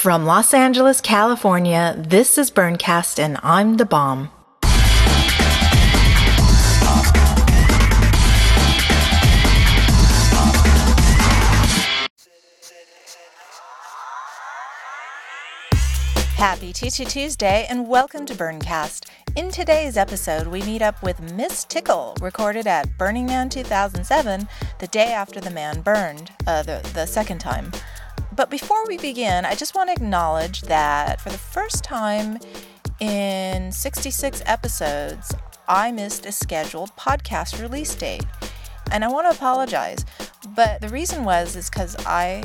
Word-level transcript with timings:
From 0.00 0.24
Los 0.24 0.54
Angeles, 0.54 1.02
California, 1.02 1.94
this 1.94 2.38
is 2.38 2.50
Burncast 2.50 3.18
and 3.18 3.36
I'm 3.42 3.76
the 3.76 3.84
bomb. 3.84 4.30
Happy 16.38 16.72
Teachy 16.72 17.06
Tuesday 17.06 17.66
and 17.68 17.86
welcome 17.86 18.24
to 18.24 18.32
Burncast. 18.32 19.06
In 19.36 19.50
today's 19.50 19.98
episode, 19.98 20.46
we 20.46 20.62
meet 20.62 20.80
up 20.80 21.02
with 21.02 21.20
Miss 21.34 21.64
Tickle, 21.64 22.16
recorded 22.22 22.66
at 22.66 22.96
Burning 22.96 23.26
Man 23.26 23.50
2007, 23.50 24.48
the 24.78 24.86
day 24.86 25.12
after 25.12 25.40
the 25.40 25.50
man 25.50 25.82
burned, 25.82 26.32
uh, 26.46 26.62
the, 26.62 26.80
the 26.94 27.04
second 27.04 27.40
time. 27.40 27.70
But 28.40 28.48
before 28.48 28.86
we 28.86 28.96
begin, 28.96 29.44
I 29.44 29.54
just 29.54 29.74
want 29.74 29.90
to 29.90 29.92
acknowledge 29.92 30.62
that 30.62 31.20
for 31.20 31.28
the 31.28 31.36
first 31.36 31.84
time 31.84 32.38
in 32.98 33.70
66 33.70 34.42
episodes, 34.46 35.34
I 35.68 35.92
missed 35.92 36.24
a 36.24 36.32
scheduled 36.32 36.88
podcast 36.96 37.60
release 37.60 37.94
date. 37.94 38.24
And 38.92 39.04
I 39.04 39.08
want 39.08 39.30
to 39.30 39.36
apologize. 39.36 40.06
But 40.56 40.80
the 40.80 40.88
reason 40.88 41.24
was 41.24 41.54
is 41.54 41.68
because 41.68 41.94
I 42.06 42.42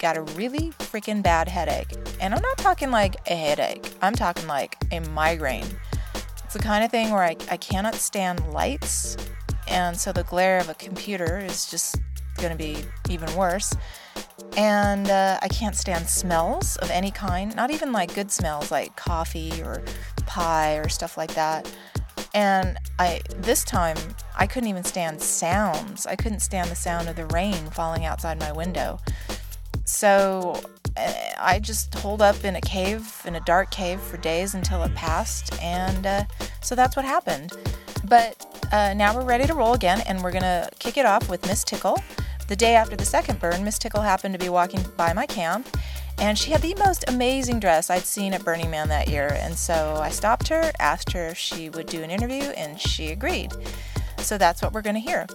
got 0.00 0.16
a 0.16 0.22
really 0.22 0.70
freaking 0.78 1.22
bad 1.22 1.46
headache. 1.46 1.92
And 2.22 2.34
I'm 2.34 2.40
not 2.40 2.56
talking 2.56 2.90
like 2.90 3.16
a 3.28 3.36
headache, 3.36 3.86
I'm 4.00 4.14
talking 4.14 4.46
like 4.46 4.78
a 4.92 5.00
migraine. 5.00 5.66
It's 6.42 6.54
the 6.54 6.60
kind 6.60 6.82
of 6.82 6.90
thing 6.90 7.10
where 7.10 7.22
I, 7.22 7.36
I 7.50 7.58
cannot 7.58 7.96
stand 7.96 8.50
lights, 8.50 9.18
and 9.68 9.94
so 9.94 10.10
the 10.10 10.24
glare 10.24 10.58
of 10.58 10.70
a 10.70 10.74
computer 10.74 11.38
is 11.38 11.70
just 11.70 11.96
going 12.38 12.50
to 12.50 12.56
be 12.56 12.78
even 13.10 13.34
worse. 13.36 13.74
And 14.56 15.10
uh, 15.10 15.38
I 15.42 15.48
can't 15.48 15.74
stand 15.74 16.08
smells 16.08 16.76
of 16.76 16.90
any 16.90 17.10
kind, 17.10 17.54
not 17.56 17.70
even 17.70 17.92
like 17.92 18.14
good 18.14 18.30
smells 18.30 18.70
like 18.70 18.94
coffee 18.96 19.62
or 19.62 19.82
pie 20.26 20.76
or 20.76 20.88
stuff 20.88 21.16
like 21.16 21.34
that. 21.34 21.72
And 22.34 22.78
I 22.98 23.20
this 23.36 23.64
time 23.64 23.96
I 24.36 24.46
couldn't 24.46 24.68
even 24.68 24.84
stand 24.84 25.20
sounds. 25.20 26.06
I 26.06 26.16
couldn't 26.16 26.40
stand 26.40 26.70
the 26.70 26.76
sound 26.76 27.08
of 27.08 27.16
the 27.16 27.26
rain 27.26 27.70
falling 27.70 28.04
outside 28.04 28.38
my 28.38 28.52
window. 28.52 29.00
So 29.84 30.60
eh, 30.96 31.34
I 31.38 31.58
just 31.58 31.94
holed 31.94 32.22
up 32.22 32.44
in 32.44 32.56
a 32.56 32.60
cave, 32.60 33.22
in 33.24 33.34
a 33.34 33.40
dark 33.40 33.70
cave 33.70 34.00
for 34.00 34.16
days 34.16 34.54
until 34.54 34.82
it 34.82 34.94
passed. 34.94 35.60
And 35.62 36.06
uh, 36.06 36.24
so 36.60 36.74
that's 36.74 36.96
what 36.96 37.04
happened. 37.04 37.52
But 38.04 38.66
uh, 38.72 38.94
now 38.94 39.14
we're 39.14 39.24
ready 39.24 39.46
to 39.46 39.54
roll 39.54 39.74
again, 39.74 40.02
and 40.06 40.22
we're 40.22 40.32
going 40.32 40.42
to 40.42 40.68
kick 40.78 40.96
it 40.96 41.06
off 41.06 41.28
with 41.28 41.46
Miss 41.46 41.64
Tickle. 41.64 41.98
The 42.46 42.56
day 42.56 42.74
after 42.74 42.94
the 42.94 43.04
second 43.04 43.40
burn, 43.40 43.64
Miss 43.64 43.78
Tickle 43.78 44.02
happened 44.02 44.34
to 44.34 44.38
be 44.38 44.50
walking 44.50 44.84
by 44.96 45.12
my 45.12 45.26
camp, 45.26 45.66
and 46.18 46.38
she 46.38 46.50
had 46.50 46.60
the 46.60 46.74
most 46.74 47.04
amazing 47.08 47.58
dress 47.58 47.88
I'd 47.88 48.02
seen 48.02 48.34
at 48.34 48.44
Burning 48.44 48.70
Man 48.70 48.88
that 48.88 49.08
year. 49.08 49.36
And 49.40 49.56
so 49.56 49.98
I 50.02 50.10
stopped 50.10 50.48
her, 50.48 50.70
asked 50.78 51.12
her 51.12 51.28
if 51.28 51.38
she 51.38 51.70
would 51.70 51.86
do 51.86 52.02
an 52.02 52.10
interview, 52.10 52.42
and 52.42 52.78
she 52.80 53.08
agreed. 53.08 53.52
So 54.18 54.36
that's 54.38 54.62
what 54.62 54.72
we're 54.72 54.82
going 54.82 54.94
to 54.94 55.00
hear. 55.00 55.26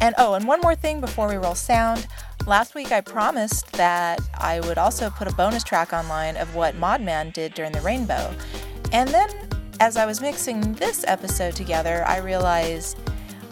And 0.00 0.14
oh, 0.18 0.34
and 0.34 0.46
one 0.46 0.60
more 0.60 0.74
thing 0.74 1.00
before 1.00 1.28
we 1.28 1.36
roll 1.36 1.54
sound. 1.54 2.06
Last 2.46 2.74
week 2.74 2.92
I 2.92 3.00
promised 3.00 3.72
that 3.72 4.20
I 4.34 4.60
would 4.60 4.78
also 4.78 5.08
put 5.10 5.26
a 5.26 5.34
bonus 5.34 5.64
track 5.64 5.92
online 5.92 6.36
of 6.36 6.54
what 6.54 6.74
Modman 6.74 7.32
did 7.32 7.54
during 7.54 7.72
the 7.72 7.80
rainbow. 7.80 8.34
And 8.92 9.08
then 9.08 9.30
as 9.80 9.96
I 9.96 10.06
was 10.06 10.20
mixing 10.20 10.74
this 10.74 11.04
episode 11.08 11.56
together, 11.56 12.04
I 12.06 12.18
realized, 12.18 12.98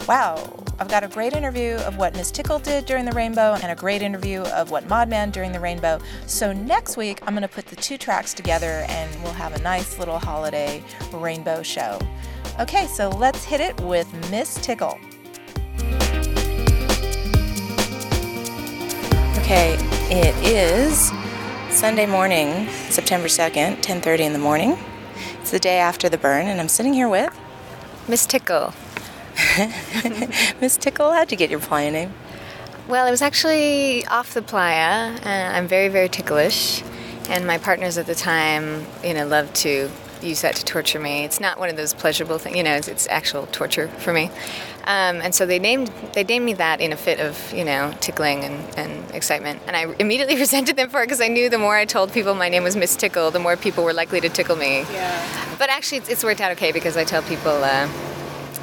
wow, 0.07 0.64
I've 0.77 0.89
got 0.89 1.05
a 1.05 1.07
great 1.07 1.31
interview 1.31 1.75
of 1.75 1.95
what 1.95 2.13
Miss 2.15 2.31
Tickle 2.31 2.59
did 2.59 2.85
during 2.85 3.05
the 3.05 3.13
rainbow 3.13 3.53
and 3.61 3.71
a 3.71 3.75
great 3.75 4.01
interview 4.01 4.41
of 4.41 4.71
what 4.71 4.85
Modman 4.89 5.31
during 5.31 5.53
the 5.53 5.59
rainbow. 5.59 5.99
So 6.27 6.51
next 6.51 6.97
week 6.97 7.19
I'm 7.21 7.33
going 7.33 7.43
to 7.43 7.47
put 7.47 7.67
the 7.67 7.77
two 7.77 7.97
tracks 7.97 8.33
together 8.33 8.85
and 8.89 9.23
we'll 9.23 9.31
have 9.33 9.55
a 9.55 9.61
nice 9.61 9.97
little 9.97 10.19
holiday 10.19 10.83
rainbow 11.13 11.63
show. 11.63 11.97
Okay, 12.59 12.87
so 12.87 13.07
let's 13.07 13.45
hit 13.45 13.61
it 13.61 13.79
with 13.81 14.11
Miss 14.29 14.55
Tickle. 14.55 14.99
Okay, 19.39 19.77
it 20.09 20.35
is 20.45 21.11
Sunday 21.69 22.05
morning, 22.05 22.67
September 22.89 23.29
2nd, 23.29 23.81
10:30 23.81 24.25
in 24.25 24.33
the 24.33 24.39
morning. 24.39 24.77
It's 25.39 25.51
the 25.51 25.59
day 25.59 25.77
after 25.77 26.09
the 26.09 26.17
burn 26.17 26.47
and 26.47 26.59
I'm 26.59 26.67
sitting 26.67 26.93
here 26.93 27.07
with 27.07 27.33
Miss 28.09 28.25
Tickle. 28.25 28.73
Miss 30.61 30.77
Tickle. 30.77 31.13
How'd 31.13 31.31
you 31.31 31.37
get 31.37 31.49
your 31.49 31.59
playa 31.59 31.91
name? 31.91 32.13
Well, 32.87 33.07
it 33.07 33.11
was 33.11 33.21
actually 33.21 34.05
off 34.07 34.33
the 34.33 34.41
playa. 34.41 35.15
Uh, 35.23 35.57
I'm 35.57 35.67
very, 35.67 35.87
very 35.87 36.09
ticklish, 36.09 36.83
and 37.29 37.47
my 37.47 37.57
partners 37.57 37.97
at 37.97 38.05
the 38.05 38.15
time, 38.15 38.85
you 39.03 39.13
know, 39.13 39.25
loved 39.25 39.55
to 39.57 39.89
use 40.21 40.41
that 40.41 40.55
to 40.55 40.65
torture 40.65 40.99
me. 40.99 41.23
It's 41.23 41.39
not 41.39 41.59
one 41.59 41.69
of 41.69 41.77
those 41.77 41.93
pleasurable 41.93 42.37
things, 42.37 42.57
you 42.57 42.63
know. 42.63 42.75
It's, 42.75 42.87
it's 42.87 43.07
actual 43.07 43.47
torture 43.47 43.87
for 43.87 44.11
me. 44.11 44.29
Um, 44.85 45.21
and 45.21 45.33
so 45.33 45.45
they 45.45 45.57
named 45.57 45.91
they 46.13 46.23
named 46.23 46.45
me 46.45 46.53
that 46.53 46.79
in 46.79 46.91
a 46.91 46.97
fit 46.97 47.19
of 47.19 47.53
you 47.53 47.63
know 47.63 47.93
tickling 48.01 48.43
and, 48.43 48.77
and 48.77 49.11
excitement. 49.11 49.61
And 49.67 49.75
I 49.75 49.93
immediately 49.99 50.35
resented 50.39 50.75
them 50.75 50.89
for 50.89 51.01
it 51.01 51.05
because 51.05 51.21
I 51.21 51.27
knew 51.27 51.49
the 51.49 51.57
more 51.57 51.75
I 51.75 51.85
told 51.85 52.11
people 52.11 52.35
my 52.35 52.49
name 52.49 52.63
was 52.63 52.75
Miss 52.75 52.95
Tickle, 52.95 53.31
the 53.31 53.39
more 53.39 53.55
people 53.55 53.83
were 53.83 53.93
likely 53.93 54.19
to 54.21 54.29
tickle 54.29 54.57
me. 54.57 54.81
Yeah. 54.91 55.55
But 55.57 55.69
actually, 55.69 55.99
it's, 55.99 56.09
it's 56.09 56.23
worked 56.23 56.41
out 56.41 56.51
okay 56.51 56.73
because 56.73 56.97
I 56.97 57.05
tell 57.05 57.21
people. 57.23 57.63
Uh, 57.63 57.89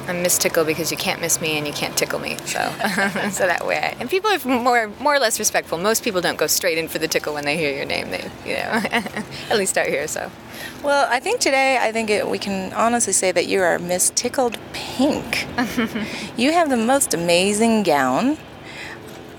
I'm 0.07 0.21
Miss 0.21 0.37
Tickle 0.37 0.65
because 0.65 0.91
you 0.91 0.97
can't 0.97 1.21
miss 1.21 1.39
me 1.39 1.57
and 1.57 1.65
you 1.65 1.71
can't 1.71 1.95
tickle 1.97 2.19
me. 2.19 2.35
So, 2.45 2.59
so 3.31 3.47
that 3.47 3.65
way, 3.65 3.77
I, 3.77 3.95
and 3.99 4.09
people 4.09 4.29
are 4.29 4.39
more 4.45 4.89
more 4.99 5.15
or 5.15 5.19
less 5.19 5.39
respectful. 5.39 5.77
Most 5.77 6.03
people 6.03 6.19
don't 6.19 6.37
go 6.37 6.47
straight 6.47 6.77
in 6.77 6.89
for 6.89 6.99
the 6.99 7.07
tickle 7.07 7.33
when 7.33 7.45
they 7.45 7.55
hear 7.55 7.73
your 7.73 7.85
name. 7.85 8.09
They, 8.11 8.29
you 8.45 8.55
know, 8.55 8.61
at 9.49 9.57
least 9.57 9.77
out 9.77 9.87
here. 9.87 10.07
So, 10.07 10.29
well, 10.83 11.07
I 11.09 11.19
think 11.21 11.39
today, 11.39 11.77
I 11.77 11.93
think 11.93 12.09
it, 12.09 12.27
we 12.27 12.37
can 12.37 12.73
honestly 12.73 13.13
say 13.13 13.31
that 13.31 13.47
you 13.47 13.61
are 13.61 13.79
Miss 13.79 14.11
Tickled 14.13 14.57
Pink. 14.73 15.47
you 16.37 16.51
have 16.51 16.69
the 16.69 16.77
most 16.77 17.13
amazing 17.13 17.83
gown. 17.83 18.37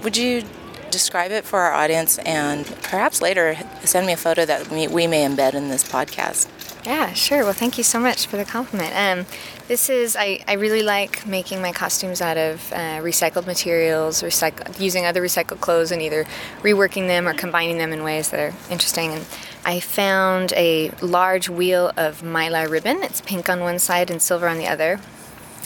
Would 0.03 0.17
you 0.17 0.45
describe 0.91 1.31
it 1.31 1.45
for 1.45 1.59
our 1.61 1.73
audience 1.73 2.19
and 2.19 2.65
perhaps 2.83 3.21
later 3.21 3.57
send 3.83 4.07
me 4.07 4.13
a 4.13 4.17
photo 4.17 4.47
that 4.47 4.71
we, 4.71 4.87
we 4.87 5.07
may 5.07 5.27
embed 5.27 5.55
in 5.55 5.69
this 5.69 5.85
podcast? 5.85 6.49
Yeah, 6.85 7.15
sure. 7.15 7.45
Well, 7.45 7.55
thank 7.55 7.79
you 7.79 7.85
so 7.85 7.99
much 7.99 8.27
for 8.27 8.37
the 8.37 8.45
compliment. 8.45 8.93
Um, 8.95 9.27
this 9.69 9.89
is 9.89 10.17
I, 10.17 10.45
I 10.47 10.53
really 10.55 10.83
like 10.83 11.27
making 11.27 11.63
my 11.63 11.73
costumes 11.73 12.21
out 12.21 12.37
of 12.37 12.71
uh, 12.75 13.01
recycled 13.01 13.47
materials, 13.47 14.23
recycle, 14.23 14.79
using 14.79 15.07
other 15.07 15.23
recycled 15.23 15.61
clothes, 15.61 15.91
and 15.91 16.03
either 16.03 16.27
reworking 16.61 17.07
them 17.07 17.27
or 17.27 17.33
combining 17.33 17.79
them 17.79 17.91
in 17.91 18.03
ways 18.03 18.29
that 18.31 18.41
are 18.41 18.53
interesting. 18.71 19.13
And 19.13 19.25
I 19.65 19.81
found 19.81 20.53
a 20.57 20.91
large 21.01 21.49
wheel 21.49 21.91
of 21.97 22.21
mylar 22.21 22.69
ribbon. 22.69 23.03
It's 23.03 23.23
pink 23.23 23.49
on 23.49 23.61
one 23.61 23.79
side 23.79 24.11
and 24.11 24.21
silver 24.21 24.47
on 24.47 24.59
the 24.59 24.67
other 24.67 25.01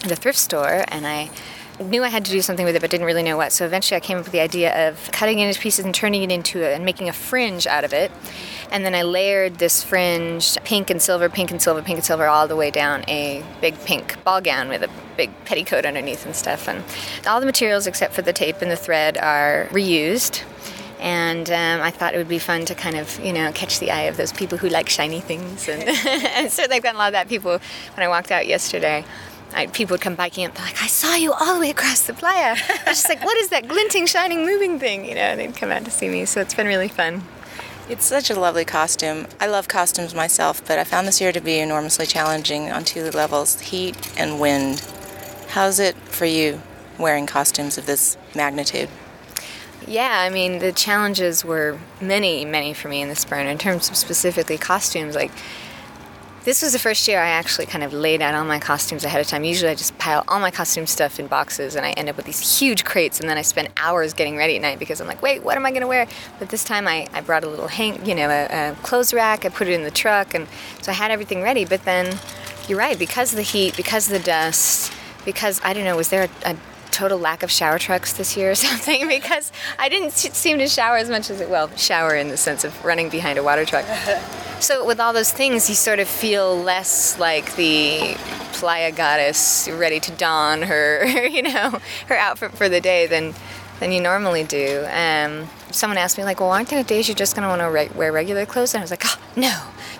at 0.05 0.13
a 0.13 0.17
thrift 0.17 0.39
store, 0.39 0.85
and 0.87 1.05
I 1.05 1.31
knew 1.81 2.03
I 2.03 2.09
had 2.09 2.25
to 2.25 2.31
do 2.31 2.43
something 2.43 2.65
with 2.65 2.77
it, 2.77 2.81
but 2.81 2.91
didn't 2.91 3.07
really 3.07 3.23
know 3.23 3.37
what. 3.37 3.53
So 3.53 3.65
eventually, 3.65 3.97
I 3.97 4.01
came 4.01 4.19
up 4.19 4.25
with 4.25 4.33
the 4.33 4.41
idea 4.41 4.89
of 4.89 5.11
cutting 5.13 5.39
it 5.39 5.49
into 5.49 5.61
pieces 5.61 5.85
and 5.85 5.95
turning 5.95 6.23
it 6.23 6.31
into 6.31 6.63
a, 6.63 6.75
and 6.75 6.85
making 6.85 7.09
a 7.09 7.13
fringe 7.13 7.67
out 7.67 7.85
of 7.85 7.93
it. 7.93 8.11
And 8.71 8.85
then 8.85 8.95
I 8.95 9.03
layered 9.03 9.59
this 9.59 9.83
fringe, 9.83 10.57
pink 10.65 10.91
and 10.91 11.01
silver, 11.01 11.29
pink 11.29 11.51
and 11.51 11.61
silver, 11.61 11.83
pink 11.83 11.99
and 11.99 12.05
silver, 12.05 12.27
all 12.27 12.49
the 12.49 12.57
way 12.57 12.71
down 12.71 13.05
a 13.09 13.45
big 13.61 13.79
pink 13.85 14.23
ball 14.25 14.41
gown 14.41 14.69
with 14.69 14.83
a 14.83 14.91
big 15.17 15.31
petticoat 15.45 15.87
underneath 15.87 16.27
and 16.27 16.37
stuff. 16.37 16.69
And 16.69 16.85
all 17.27 17.41
the 17.41 17.47
materials 17.47 17.87
except 17.87 18.15
for 18.15 18.23
the 18.23 18.33
tape 18.33 18.61
and 18.61 18.71
the 18.71 18.77
thread 18.77 19.17
are 19.17 19.69
reused. 19.71 20.43
And 21.01 21.49
um, 21.51 21.81
I 21.81 21.93
thought 21.93 22.15
it 22.15 22.19
would 22.19 22.29
be 22.29 22.41
fun 22.41 22.65
to 22.65 22.75
kind 22.75 22.97
of, 22.97 23.21
you 23.21 23.33
know, 23.33 23.53
catch 23.53 23.79
the 23.79 23.93
eye 23.93 24.03
of 24.03 24.17
those 24.17 24.33
people 24.33 24.59
who 24.59 24.69
like 24.69 24.89
shiny 24.89 25.21
things. 25.21 25.69
And, 25.69 25.83
certainly 26.51 26.77
I've 26.77 26.83
gotten 26.83 26.97
a 26.97 26.99
lot 26.99 27.09
of 27.09 27.13
that 27.13 27.29
people 27.29 27.53
when 27.53 28.05
I 28.05 28.09
walked 28.09 28.33
out 28.33 28.47
yesterday. 28.47 29.05
I, 29.55 29.67
people 29.67 29.95
would 29.95 30.01
come 30.01 30.15
biking 30.15 30.47
up, 30.47 30.59
like, 30.59 30.83
I 30.83 30.87
saw 30.87 31.15
you 31.15 31.33
all 31.33 31.55
the 31.55 31.61
way 31.61 31.71
across 31.71 32.03
the 32.03 32.13
playa. 32.13 32.55
I 32.87 32.91
was 32.91 32.99
just 32.99 33.09
like, 33.09 33.25
what 33.25 33.37
is 33.39 33.49
that 33.49 33.67
glinting, 33.67 34.07
shining, 34.07 34.45
moving 34.45 34.79
thing? 34.79 35.05
You 35.05 35.15
know, 35.15 35.21
and 35.21 35.41
they'd 35.41 35.57
come 35.57 35.71
out 35.71 35.85
to 35.85 35.91
see 35.91 36.09
me. 36.09 36.25
So 36.25 36.41
it's 36.41 36.55
been 36.55 36.67
really 36.67 36.89
fun. 36.89 37.23
It's 37.89 38.05
such 38.05 38.29
a 38.29 38.39
lovely 38.39 38.67
costume. 38.67 39.27
I 39.41 39.47
love 39.47 39.67
costumes 39.67 40.15
myself, 40.15 40.63
but 40.67 40.79
I 40.79 40.85
found 40.85 41.09
this 41.09 41.23
year 41.23 41.33
to 41.33 41.41
be 41.41 41.59
enormously 41.59 42.05
challenging 42.05 42.71
on 42.71 42.85
two 42.85 43.11
levels 43.11 43.59
heat 43.61 44.13
and 44.19 44.39
wind. 44.39 44.87
How's 45.49 45.79
it 45.79 45.97
for 45.97 46.27
you 46.27 46.61
wearing 46.99 47.27
costumes 47.27 47.79
of 47.79 47.87
this 47.87 48.19
magnitude? 48.35 48.91
Yeah, 49.87 50.21
I 50.21 50.29
mean, 50.29 50.59
the 50.59 50.73
challenges 50.73 51.47
were 51.47 51.79
many, 51.99 52.45
many 52.45 52.75
for 52.75 52.89
me 52.89 53.01
in 53.01 53.09
this 53.09 53.25
burn. 53.25 53.47
In 53.47 53.57
terms 53.57 53.89
of 53.89 53.97
specifically 53.97 54.59
costumes, 54.59 55.15
like, 55.15 55.31
this 56.45 56.63
was 56.63 56.73
the 56.73 56.79
first 56.79 57.07
year 57.09 57.19
I 57.19 57.29
actually 57.29 57.67
kind 57.67 57.85
of 57.85 57.93
laid 57.93 58.23
out 58.23 58.35
all 58.35 58.45
my 58.45 58.59
costumes 58.59 59.05
ahead 59.05 59.21
of 59.21 59.27
time. 59.27 59.45
Usually 59.45 59.71
I 59.71 59.75
just 59.75 59.99
pile 59.99 60.25
all 60.29 60.41
my 60.41 60.51
costume 60.51 60.87
stuff 60.87 61.19
in 61.19 61.27
boxes 61.27 61.77
and 61.77 61.85
I 61.85 61.91
end 61.91 62.09
up 62.09 62.17
with 62.17 62.27
these 62.27 62.59
huge 62.59 62.85
crates 62.85 63.21
and 63.21 63.29
then 63.29 63.37
I 63.37 63.43
spend 63.43 63.69
hours 63.77 64.15
getting 64.15 64.37
ready 64.37 64.57
at 64.57 64.63
night 64.63 64.79
because 64.79 65.01
I'm 65.01 65.07
like, 65.07 65.21
wait, 65.21 65.43
what 65.43 65.57
am 65.57 65.67
I 65.67 65.71
going 65.71 65.83
to 65.83 65.89
wear? 65.89 66.07
But 66.39 66.49
this 66.49 66.65
time 66.65 66.89
I, 66.89 67.07
I 67.13 67.21
brought 67.21 67.45
a 67.45 67.49
little 67.49 67.69
hang, 67.69 68.05
you 68.07 68.15
know, 68.15 68.31
a, 68.31 68.71
a 68.71 68.75
clothes 68.83 69.13
rack. 69.13 69.45
I 69.45 69.49
put 69.49 69.69
it 69.69 69.75
in 69.75 69.83
the 69.83 69.91
truck 69.91 70.35
and 70.35 70.47
so 70.81 70.93
I 70.93 70.95
had 70.95 71.11
everything 71.11 71.43
ready. 71.43 71.65
But 71.65 71.85
then 71.85 72.19
you're 72.69 72.79
right, 72.79 72.99
because 72.99 73.33
of 73.33 73.37
the 73.37 73.43
heat, 73.43 73.77
because 73.77 74.07
of 74.07 74.13
the 74.13 74.25
dust, 74.25 74.93
because 75.25 75.61
I 75.65 75.73
don't 75.73 75.85
know, 75.85 75.97
was 75.97 76.11
there 76.11 76.29
a, 76.45 76.51
a 76.51 76.57
total 76.99 77.19
lack 77.19 77.45
of 77.45 77.51
shower 77.51 77.79
trucks 77.79 78.15
this 78.15 78.37
year 78.37 78.51
or 78.51 78.55
something 78.69 79.07
because 79.07 79.53
I 79.79 79.89
didn't 79.89 80.13
seem 80.13 80.59
to 80.59 80.67
shower 80.67 80.97
as 80.97 81.09
much 81.09 81.31
as 81.31 81.41
it 81.41 81.49
well 81.49 81.71
shower 81.77 82.17
in 82.17 82.29
the 82.29 82.37
sense 82.37 82.65
of 82.65 82.85
running 82.85 83.09
behind 83.09 83.39
a 83.39 83.43
water 83.45 83.65
truck. 83.65 83.85
so 84.61 84.85
with 84.85 84.99
all 84.99 85.13
those 85.13 85.33
things, 85.33 85.69
you 85.69 85.77
sort 85.77 86.01
of 86.01 86.09
feel 86.09 86.57
less 86.61 87.17
like 87.19 87.55
the 87.55 88.17
playa 88.55 88.91
goddess 88.91 89.69
ready 89.71 90.01
to 90.01 90.11
don 90.13 90.63
her 90.63 91.07
you 91.29 91.43
know 91.43 91.79
her 92.09 92.17
outfit 92.17 92.51
for 92.51 92.69
the 92.69 92.81
day 92.81 93.07
than 93.07 93.33
than 93.81 93.93
you 93.93 94.01
normally 94.01 94.45
do. 94.45 94.87
Um, 94.91 95.49
someone 95.71 95.99
asked 95.99 96.19
me 96.19 96.25
like, 96.25 96.41
well, 96.41 96.51
aren't 96.51 96.69
there 96.69 96.83
days 96.83 97.09
you're 97.09 97.15
just 97.15 97.35
gonna 97.35 97.49
want 97.49 97.61
to 97.61 97.71
re- 97.71 97.91
wear 97.95 98.13
regular 98.13 98.47
clothes? 98.47 98.75
And 98.75 98.81
I 98.81 98.85
was 98.85 98.91
like, 98.91 99.05
oh, 99.05 99.19
no 99.37 99.55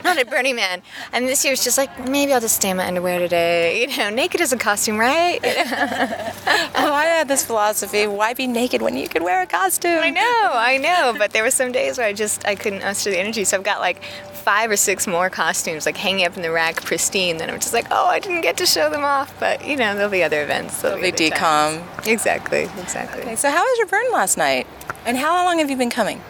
not 0.05 0.19
at 0.19 0.31
Burning 0.31 0.57
Man. 0.57 0.83
And 1.13 1.29
this 1.29 1.45
year 1.45 1.53
it's 1.53 1.65
just 1.65 1.79
like, 1.79 2.09
maybe 2.09 2.33
I'll 2.33 2.41
just 2.41 2.57
stay 2.57 2.71
in 2.71 2.77
my 2.77 2.87
underwear 2.87 3.19
today. 3.19 3.87
You 3.89 3.97
know, 3.97 4.11
naked 4.11 4.41
is 4.41 4.53
a 4.53 4.57
costume, 4.57 4.99
right? 4.99 5.41
oh, 5.45 6.93
I 6.93 7.05
had 7.05 7.29
this 7.29 7.45
philosophy: 7.45 8.07
why 8.07 8.35
be 8.35 8.47
naked 8.47 8.83
when 8.83 8.97
you 8.97 9.09
can 9.09 9.25
wear 9.25 9.43
a 9.43 9.47
costume? 9.47 9.99
I 10.01 10.11
know, 10.11 10.51
I 10.53 10.79
know. 10.79 11.15
But 11.17 11.33
there 11.33 11.43
were 11.43 11.51
some 11.51 11.73
days 11.73 11.99
where 11.99 12.07
I 12.07 12.13
just 12.13 12.47
I 12.47 12.55
couldn't 12.55 12.81
muster 12.81 13.11
the 13.11 13.19
energy, 13.19 13.45
so 13.45 13.57
I've 13.57 13.65
got 13.65 13.81
like 13.81 14.03
five 14.49 14.71
or 14.71 14.77
six 14.77 15.07
more 15.07 15.29
costumes 15.29 15.85
like 15.85 15.97
hanging 15.97 16.25
up 16.25 16.35
in 16.37 16.43
the 16.43 16.51
rack 16.51 16.83
pristine 16.83 17.37
then 17.37 17.51
i'm 17.51 17.61
just 17.61 17.75
like 17.75 17.87
oh 17.91 18.07
i 18.07 18.19
didn't 18.19 18.41
get 18.41 18.57
to 18.57 18.65
show 18.65 18.89
them 18.89 19.05
off 19.05 19.39
but 19.39 19.63
you 19.63 19.77
know 19.77 19.95
there'll 19.95 20.11
be 20.11 20.23
other 20.23 20.43
events 20.43 20.81
there'll, 20.81 20.97
there'll 20.97 21.13
be, 21.13 21.29
be 21.29 21.31
decom. 21.31 21.83
exactly 22.07 22.63
exactly. 22.79 23.21
Okay 23.23 23.37
so 23.37 23.51
how 23.51 23.63
was 23.63 23.79
your 23.79 23.87
burn 23.87 24.11
last 24.13 24.39
night? 24.39 24.67
And 25.05 25.17
how 25.17 25.45
long 25.45 25.59
have 25.59 25.71
you 25.71 25.77
been 25.77 25.91
coming? 25.91 26.21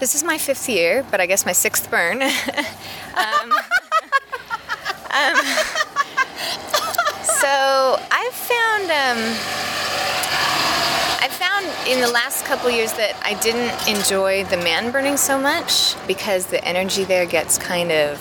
This 0.00 0.14
is 0.14 0.22
my 0.22 0.38
fifth 0.38 0.68
year, 0.68 1.04
but 1.10 1.20
I 1.20 1.26
guess 1.26 1.46
my 1.46 1.52
sixth 1.52 1.90
burn. 1.90 2.22
um, 2.22 2.30
um, 5.10 5.36
so 7.22 7.98
I've 8.10 8.34
found 8.34 8.90
um, 8.90 9.18
found 11.52 11.88
in 11.88 12.00
the 12.00 12.08
last 12.08 12.44
couple 12.44 12.70
years 12.70 12.92
that 12.94 13.16
I 13.22 13.34
didn't 13.34 13.88
enjoy 13.88 14.44
the 14.44 14.56
man 14.58 14.90
burning 14.90 15.16
so 15.16 15.38
much 15.38 15.94
because 16.06 16.46
the 16.46 16.64
energy 16.64 17.04
there 17.04 17.26
gets 17.26 17.58
kind 17.58 17.90
of 17.92 18.18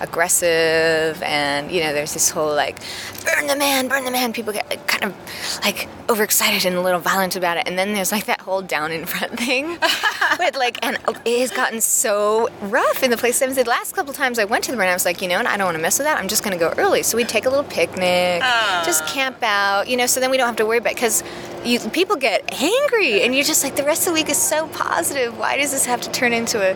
aggressive 0.00 1.22
and 1.22 1.70
you 1.70 1.80
know 1.82 1.92
there's 1.92 2.12
this 2.14 2.30
whole 2.30 2.54
like 2.54 2.78
burn 3.24 3.46
the 3.46 3.56
man 3.56 3.88
burn 3.88 4.04
the 4.04 4.10
man. 4.10 4.32
People 4.32 4.52
get 4.52 4.86
kind 4.86 5.04
of 5.04 5.14
like 5.62 5.88
overexcited 6.08 6.64
and 6.66 6.76
a 6.76 6.80
little 6.80 7.00
violent 7.00 7.36
about 7.36 7.56
it. 7.56 7.66
And 7.66 7.78
then 7.78 7.94
there's 7.94 8.12
like 8.12 8.26
that 8.26 8.40
whole 8.40 8.62
down 8.62 8.92
in 8.92 9.06
front 9.06 9.38
thing 9.38 9.78
but 10.38 10.54
like 10.56 10.84
and 10.84 10.98
it 11.24 11.40
has 11.40 11.50
gotten 11.50 11.80
so 11.80 12.48
rough 12.62 13.02
in 13.02 13.10
the 13.10 13.16
place. 13.16 13.38
The 13.38 13.64
last 13.64 13.94
couple 13.94 14.12
times 14.12 14.38
i 14.38 14.44
went 14.44 14.64
to 14.64 14.70
the 14.70 14.76
burn 14.76 14.88
i 14.88 14.94
was 14.94 15.04
like 15.04 15.20
you 15.20 15.28
know 15.28 15.38
and 15.38 15.46
i 15.46 15.56
don't 15.56 15.66
want 15.66 15.76
to 15.76 15.82
mess 15.82 15.98
with 15.98 16.06
that. 16.06 16.18
I'm 16.18 16.28
just 16.28 16.42
going 16.42 16.58
to 16.58 16.62
go 16.62 16.72
early. 16.78 17.02
So 17.02 17.16
we'd 17.16 17.28
take 17.28 17.46
a 17.46 17.50
little 17.50 17.64
picnic 17.64 18.42
just 18.84 19.06
camp 19.06 19.42
out 19.42 19.88
you 19.88 19.96
know 19.96 20.06
so 20.06 20.20
then 20.20 20.30
we 20.30 20.36
don't 20.36 20.46
have 20.46 20.56
to 20.56 20.66
worry 20.66 20.78
about 20.78 20.94
because 20.94 21.22
you, 21.64 21.80
people 21.90 22.16
get 22.16 22.62
angry 22.62 23.22
and 23.22 23.34
you're 23.34 23.44
just 23.44 23.64
like 23.64 23.76
the 23.76 23.84
rest 23.84 24.02
of 24.02 24.08
the 24.08 24.12
week 24.12 24.28
is 24.28 24.36
so 24.36 24.68
positive. 24.68 25.38
Why 25.38 25.56
does 25.56 25.70
this 25.72 25.86
have 25.86 26.00
to 26.02 26.10
turn 26.10 26.32
into 26.32 26.58
a 26.60 26.72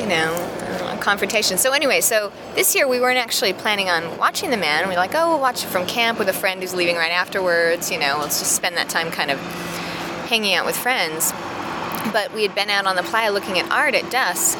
you 0.00 0.06
know 0.06 0.34
confrontation. 1.04 1.58
So 1.58 1.72
anyway, 1.72 2.00
so 2.00 2.32
this 2.54 2.74
year 2.74 2.88
we 2.88 2.98
weren't 2.98 3.18
actually 3.18 3.52
planning 3.52 3.90
on 3.90 4.16
watching 4.16 4.50
The 4.50 4.56
Man. 4.56 4.88
We 4.88 4.94
are 4.94 4.98
like, 4.98 5.14
oh, 5.14 5.28
we'll 5.28 5.40
watch 5.40 5.62
it 5.62 5.66
from 5.66 5.86
camp 5.86 6.18
with 6.18 6.28
a 6.28 6.32
friend 6.32 6.62
who's 6.62 6.74
leaving 6.74 6.96
right 6.96 7.12
afterwards. 7.12 7.90
You 7.90 7.98
know, 7.98 8.18
let's 8.20 8.38
just 8.38 8.56
spend 8.56 8.76
that 8.76 8.88
time 8.88 9.10
kind 9.10 9.30
of 9.30 9.38
hanging 10.28 10.54
out 10.54 10.64
with 10.64 10.76
friends. 10.76 11.32
But 12.12 12.32
we 12.32 12.42
had 12.42 12.54
been 12.54 12.70
out 12.70 12.86
on 12.86 12.96
the 12.96 13.02
playa 13.02 13.30
looking 13.30 13.58
at 13.58 13.70
art 13.70 13.94
at 13.94 14.10
dusk 14.10 14.58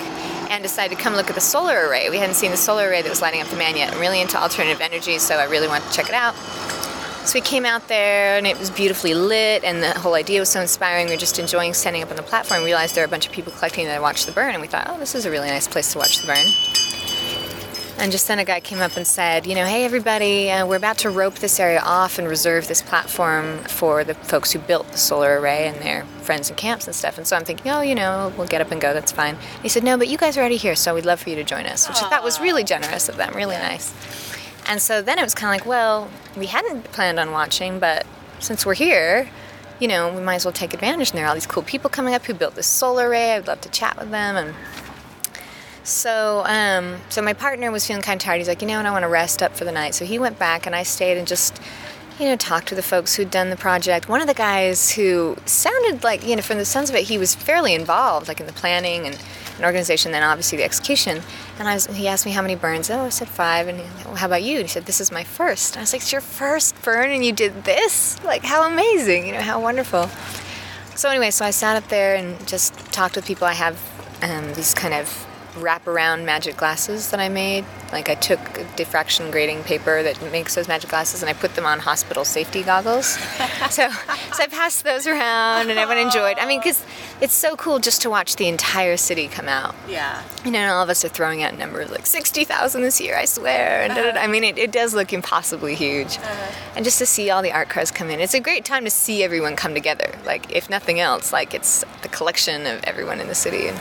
and 0.51 0.63
decided 0.63 0.97
to 0.97 1.03
come 1.03 1.15
look 1.15 1.31
at 1.31 1.35
the 1.35 1.41
solar 1.41 1.89
array. 1.89 2.11
We 2.11 2.19
hadn't 2.19 2.37
seen 2.37 2.51
the 2.51 2.57
solar 2.57 2.89
array 2.89 3.01
that 3.01 3.09
was 3.09 3.23
lighting 3.23 3.41
up 3.41 3.49
the 3.49 3.57
man 3.57 3.77
yet. 3.77 3.95
I'm 3.95 4.01
really 4.01 4.21
into 4.21 4.37
alternative 4.37 4.81
energy, 4.81 5.19
so 5.19 5.37
I 5.37 5.45
really 5.45 5.67
wanted 5.67 5.89
to 5.89 5.93
check 5.93 6.09
it 6.09 6.15
out. 6.15 6.35
So 7.25 7.39
we 7.39 7.41
came 7.41 7.65
out 7.65 7.89
there 7.89 8.37
and 8.37 8.47
it 8.47 8.59
was 8.59 8.69
beautifully 8.69 9.15
lit 9.15 9.65
and 9.65 9.83
the 9.83 9.99
whole 9.99 10.13
idea 10.15 10.41
was 10.41 10.51
so 10.51 10.61
inspiring. 10.61 11.07
We 11.07 11.13
were 11.13 11.19
just 11.19 11.39
enjoying 11.39 11.73
standing 11.73 12.03
up 12.03 12.11
on 12.11 12.17
the 12.17 12.23
platform. 12.23 12.61
We 12.61 12.67
realized 12.67 12.95
there 12.95 13.03
were 13.03 13.09
a 13.09 13.11
bunch 13.11 13.27
of 13.27 13.33
people 13.33 13.51
collecting 13.51 13.87
to 13.87 13.99
watch 13.99 14.27
the 14.27 14.33
burn 14.33 14.53
and 14.53 14.61
we 14.61 14.69
thought, 14.69 14.89
oh, 14.91 14.99
this 14.99 15.15
is 15.15 15.25
a 15.25 15.31
really 15.31 15.49
nice 15.49 15.67
place 15.67 15.91
to 15.93 15.99
watch 15.99 16.21
the 16.21 16.27
burn. 16.27 16.45
And 17.97 18.13
just 18.13 18.29
then 18.29 18.39
a 18.39 18.45
guy 18.45 18.61
came 18.61 18.81
up 18.81 18.97
and 18.99 19.07
said, 19.07 19.47
you 19.47 19.55
know, 19.55 19.65
hey 19.65 19.87
everybody, 19.87 20.51
uh, 20.51 20.67
we're 20.67 20.77
about 20.77 20.99
to 20.99 21.11
rope 21.11 21.37
this 21.37 21.59
area 21.59 21.81
off 21.83 22.19
and 22.19 22.29
reserve 22.29 22.69
this 22.69 22.83
platform 22.83 23.59
for 23.61 24.05
the 24.05 24.15
folks 24.15 24.53
who 24.53 24.59
built 24.59 24.91
the 24.93 24.99
solar 24.99 25.41
array 25.41 25.67
and 25.67 25.81
their 25.81 26.05
friends 26.21 26.51
and 26.51 26.59
camps 26.59 26.87
and 26.87 26.95
stuff. 26.95 27.17
And 27.17 27.27
so 27.27 27.37
I'm 27.37 27.45
thinking, 27.45 27.73
oh, 27.73 27.81
you 27.81 27.95
know, 27.95 28.35
we'll 28.37 28.49
get 28.49 28.61
up 28.61 28.71
and 28.71 28.83
go, 28.83 28.93
that's 28.93 29.13
fine. 29.13 29.39
he 29.63 29.71
said, 29.71 29.83
no, 29.83 29.97
but 29.97 30.09
you 30.09 30.19
guys 30.19 30.37
are 30.37 30.41
already 30.41 30.57
here, 30.57 30.77
so 30.77 30.95
we'd 30.95 31.07
love 31.07 31.21
for 31.21 31.31
you 31.31 31.37
to 31.37 31.45
join 31.45 31.65
us, 31.65 31.89
which 31.89 31.97
Aww. 31.97 32.07
I 32.07 32.11
thought 32.11 32.23
was 32.23 32.39
really 32.39 32.65
generous 32.65 33.09
of 33.09 33.17
them, 33.17 33.33
really 33.35 33.57
nice. 33.57 33.95
And 34.67 34.81
so 34.81 35.03
then 35.03 35.19
it 35.19 35.23
was 35.23 35.35
kind 35.35 35.55
of 35.55 35.61
like, 35.61 35.69
well, 35.69 36.11
we 36.37 36.47
hadn't 36.47 36.85
planned 36.93 37.21
on 37.21 37.31
watching, 37.31 37.79
but 37.79 38.07
since 38.41 38.65
we're 38.65 38.75
here, 38.75 39.29
you 39.79 39.89
know, 39.89 40.13
we 40.13 40.23
might 40.23 40.37
as 40.37 40.45
well 40.45 40.53
take 40.53 40.73
advantage. 40.73 41.11
And 41.11 41.19
there 41.19 41.27
are 41.27 41.29
all 41.29 41.35
these 41.35 41.47
cool 41.47 41.63
people 41.63 41.91
coming 41.91 42.15
up 42.15 42.25
who 42.25 42.35
built 42.35 42.55
this 42.55 42.67
solar 42.67 43.09
array. 43.09 43.33
I'd 43.33 43.47
love 43.47 43.61
to 43.63 43.69
chat 43.69 43.97
with 43.99 44.11
them. 44.11 44.37
And 44.37 44.55
so, 45.83 46.45
um, 46.47 46.97
so 47.11 47.21
my 47.21 47.35
partner 47.35 47.71
was 47.71 47.87
feeling 47.87 48.03
kind 48.03 48.19
of 48.19 48.25
tired. 48.25 48.39
He's 48.39 48.49
like, 48.49 48.63
you 48.63 48.69
know, 48.69 48.79
and 48.79 48.89
I 48.89 48.91
want 48.91 49.03
to 49.03 49.09
rest 49.09 49.43
up 49.43 49.55
for 49.55 49.65
the 49.65 49.73
night. 49.73 49.95
So 49.95 50.07
he 50.07 50.19
went 50.19 50.39
back, 50.39 50.67
and 50.67 50.75
I 50.75 50.83
stayed 50.83 51.19
and 51.19 51.27
just, 51.27 51.61
you 52.19 52.27
know, 52.27 52.37
talked 52.37 52.69
to 52.69 52.75
the 52.75 52.83
folks 52.83 53.17
who'd 53.17 53.31
done 53.31 53.51
the 53.51 53.57
project. 53.57 54.09
One 54.09 54.23
of 54.23 54.27
the 54.27 54.35
guys 54.35 54.93
who 54.93 55.37
sounded 55.45 56.03
like, 56.03 56.27
you 56.27 56.37
know, 56.37 56.43
from 56.43 56.57
the 56.57 56.65
sounds 56.65 56.89
of 56.89 56.97
it, 56.97 57.03
he 57.03 57.19
was 57.19 57.35
fairly 57.35 57.75
involved, 57.75 58.29
like 58.29 58.41
in 58.41 58.47
the 58.47 58.53
planning 58.53 59.07
and 59.07 59.19
an 59.59 59.65
organization, 59.65 60.13
then 60.13 60.23
obviously 60.23 60.59
the 60.59 60.65
execution. 60.65 61.23
And 61.59 61.69
I 61.69 61.75
was, 61.75 61.87
he 61.87 62.09
asked 62.09 62.27
me 62.27 62.33
how 62.33 62.43
many 62.43 62.57
burns. 62.57 62.91
Oh, 62.91 63.05
I 63.05 63.09
said 63.09 63.29
five. 63.29 63.69
And 63.69 63.79
he, 63.79 63.87
well, 64.05 64.17
how 64.17 64.27
about 64.27 64.43
you? 64.43 64.57
And 64.57 64.65
he 64.65 64.69
said, 64.69 64.87
this 64.87 65.01
is 65.01 65.13
my 65.13 65.25
first. 65.25 65.75
And 65.75 65.81
I 65.81 65.83
was 65.83 65.93
like, 65.93 66.03
it's 66.03 66.13
your 66.13 66.21
first 66.21 66.81
burn 66.83 67.11
and 67.11 67.25
you 67.25 67.33
did 67.33 67.65
this? 67.65 68.23
Like, 68.25 68.45
how 68.45 68.67
amazing, 68.67 69.27
you 69.27 69.33
know, 69.33 69.41
how 69.41 69.61
wonderful. 69.61 70.09
So 70.97 71.09
anyway, 71.09 71.31
so 71.31 71.45
I 71.45 71.51
sat 71.51 71.77
up 71.77 71.89
there 71.89 72.15
and 72.15 72.47
just 72.47 72.75
talked 72.93 73.17
with 73.17 73.27
people. 73.27 73.47
I 73.47 73.55
have 73.55 73.79
um, 74.23 74.55
these 74.55 74.75
kind 74.75 74.95
of 74.95 75.24
wraparound 75.55 76.25
magic 76.25 76.57
glasses 76.57 77.11
that 77.11 77.21
I 77.21 77.29
made. 77.29 77.65
Like 77.93 78.09
I 78.09 78.15
took 78.15 78.41
diffraction 78.77 79.31
grating 79.31 79.63
paper 79.63 80.03
that 80.03 80.21
makes 80.33 80.55
those 80.55 80.67
magic 80.67 80.91
glasses 80.91 81.23
and 81.23 81.31
I 81.31 81.33
put 81.33 81.55
them 81.55 81.65
on 81.65 81.79
hospital 81.79 82.25
safety 82.25 82.63
goggles. 82.63 83.07
so, 83.71 83.89
so 83.89 84.43
I 84.43 84.49
passed 84.51 84.85
those 84.85 85.07
around 85.07 85.71
and 85.71 85.79
everyone 85.79 86.05
enjoyed. 86.05 86.39
I 86.39 86.47
mean, 86.47 86.61
because 86.61 86.85
it's 87.21 87.35
so 87.35 87.57
cool 87.57 87.79
just 87.79 88.03
to 88.03 88.11
watch 88.11 88.37
the 88.37 88.49
entire 88.49 88.97
city 88.97 89.29
come 89.29 89.49
out. 89.49 89.75
Yeah. 89.89 90.23
You 90.45 90.51
know, 90.51 90.59
and 90.59 90.71
all 90.71 90.83
of 90.83 90.89
us 90.89 91.05
are 91.05 91.09
throwing 91.09 91.43
out 91.43 91.57
numbers 91.57 91.91
like 91.91 92.07
60,000 92.07 92.83
this 92.83 93.01
year, 93.01 93.17
I 93.17 93.25
swear. 93.25 93.83
And 93.83 93.93
uh-huh. 93.93 94.19
I 94.19 94.27
mean, 94.27 94.45
it, 94.45 94.59
it 94.59 94.73
does 94.73 94.93
look 94.95 95.13
impossibly 95.13 95.75
huge. 95.75 96.19
Uh-huh. 96.19 96.53
And 96.77 96.85
just 96.85 96.99
to 96.99 97.07
see 97.07 97.31
all 97.31 97.43
the 97.43 97.53
art 97.53 97.69
cars 97.69 97.91
come 97.91 98.11
in, 98.11 98.21
it's 98.21 98.35
a 98.35 98.41
great 98.41 98.65
time 98.65 98.85
to 98.85 98.91
see 98.91 99.23
everyone 99.23 99.55
come 99.55 99.75
together. 99.75 100.19
Like, 100.27 100.51
if 100.51 100.69
nothing 100.69 100.99
else, 100.99 101.33
like 101.33 101.55
it's 101.55 101.85
the 102.03 102.09
collection 102.09 102.67
of 102.67 102.83
everyone 102.85 103.21
in 103.21 103.29
the 103.29 103.35
city. 103.35 103.69
And, 103.69 103.79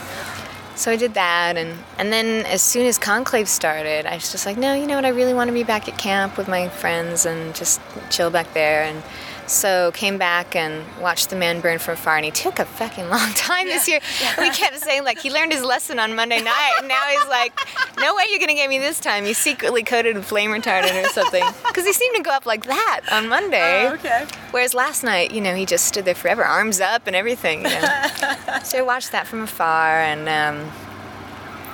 so 0.76 0.90
I 0.90 0.96
did 0.96 1.14
that, 1.14 1.56
and, 1.56 1.78
and 1.98 2.12
then 2.12 2.44
as 2.46 2.62
soon 2.62 2.86
as 2.86 2.98
Conclave 2.98 3.48
started, 3.48 4.06
I 4.06 4.14
was 4.14 4.32
just 4.32 4.46
like, 4.46 4.56
no, 4.56 4.74
you 4.74 4.86
know 4.86 4.96
what, 4.96 5.04
I 5.04 5.10
really 5.10 5.34
want 5.34 5.48
to 5.48 5.54
be 5.54 5.62
back 5.62 5.88
at 5.88 5.98
camp 5.98 6.36
with 6.36 6.48
my 6.48 6.68
friends 6.68 7.26
and 7.26 7.54
just 7.54 7.80
chill 8.10 8.30
back 8.30 8.52
there. 8.54 8.82
And 8.82 9.02
so 9.46 9.92
came 9.92 10.18
back 10.18 10.56
and 10.56 10.84
watched 11.00 11.30
the 11.30 11.36
man 11.36 11.60
burn 11.60 11.78
from 11.78 11.94
afar, 11.94 12.16
and 12.16 12.24
he 12.24 12.30
took 12.30 12.58
a 12.58 12.64
fucking 12.64 13.08
long 13.08 13.32
time 13.34 13.66
yeah. 13.66 13.74
this 13.74 13.88
year. 13.88 14.00
Yeah. 14.20 14.40
We 14.40 14.50
kept 14.50 14.78
saying 14.78 15.04
like 15.04 15.18
he 15.18 15.30
learned 15.30 15.52
his 15.52 15.62
lesson 15.62 15.98
on 15.98 16.14
Monday 16.14 16.42
night, 16.42 16.74
and 16.78 16.88
now 16.88 17.02
he's 17.10 17.26
like, 17.28 17.58
"No 17.98 18.14
way 18.14 18.24
you're 18.30 18.40
gonna 18.40 18.54
get 18.54 18.68
me 18.68 18.78
this 18.78 19.00
time." 19.00 19.26
You 19.26 19.34
secretly 19.34 19.82
coated 19.82 20.16
in 20.16 20.22
flame 20.22 20.50
retardant 20.50 21.04
or 21.04 21.08
something, 21.08 21.44
because 21.66 21.84
he 21.84 21.92
seemed 21.92 22.16
to 22.16 22.22
go 22.22 22.30
up 22.30 22.46
like 22.46 22.66
that 22.66 23.00
on 23.10 23.28
Monday. 23.28 23.86
Oh, 23.86 23.94
okay. 23.94 24.26
Whereas 24.50 24.74
last 24.74 25.02
night, 25.02 25.32
you 25.32 25.40
know, 25.40 25.54
he 25.54 25.66
just 25.66 25.86
stood 25.86 26.04
there 26.04 26.14
forever, 26.14 26.44
arms 26.44 26.80
up 26.80 27.06
and 27.06 27.14
everything. 27.14 27.64
You 27.64 27.70
know? 27.80 28.08
so 28.64 28.78
I 28.78 28.82
watched 28.82 29.12
that 29.12 29.26
from 29.26 29.42
afar, 29.42 30.00
and 30.00 30.28
um, 30.28 30.72